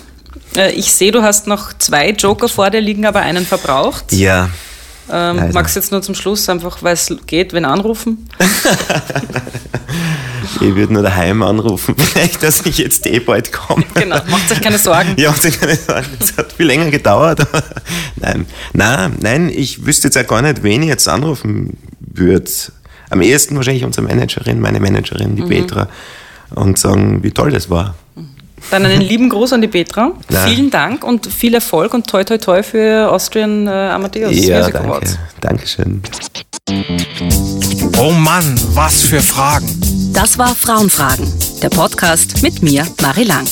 [0.56, 4.12] Äh, Ich sehe, du hast noch zwei Joker vor dir liegen, aber einen verbraucht.
[4.12, 4.50] Ja.
[5.10, 5.52] Ähm, leider.
[5.52, 8.28] magst du jetzt nur zum Schluss einfach, weil es geht, wenn anrufen?
[10.60, 13.84] Ich würde nur daheim anrufen, vielleicht, dass ich jetzt eh bald komme.
[13.94, 15.14] Genau, macht euch keine Sorgen.
[15.16, 16.06] Ja, macht euch keine Sorgen.
[16.18, 17.46] Es hat viel länger gedauert.
[18.16, 22.50] Nein, nein, nein, ich wüsste jetzt auch gar nicht, wen ich jetzt anrufen würde.
[23.10, 25.88] Am ehesten wahrscheinlich unsere Managerin, meine Managerin, die Petra,
[26.50, 27.94] und sagen, wie toll das war.
[28.70, 30.12] Dann einen lieben Gruß an die Petra.
[30.30, 30.40] Ja.
[30.40, 34.74] Vielen Dank und viel Erfolg und toi toi toi für Austrian äh, Amadeus ja, Music
[34.74, 34.88] danke.
[34.88, 35.18] Awards.
[35.40, 36.02] Dankeschön.
[37.98, 39.68] Oh Mann, was für Fragen.
[40.12, 43.46] Das war Frauenfragen, der Podcast mit mir, Marie Lang.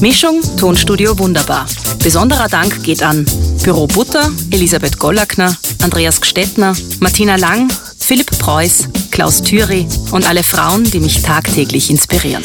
[0.00, 1.66] Mischung, Tonstudio wunderbar.
[2.02, 3.24] Besonderer Dank geht an
[3.62, 10.84] Büro Butter, Elisabeth Gollackner, Andreas Gstettner, Martina Lang, Philipp Preuß, Klaus Thüry und alle Frauen,
[10.84, 12.42] die mich tagtäglich inspirieren.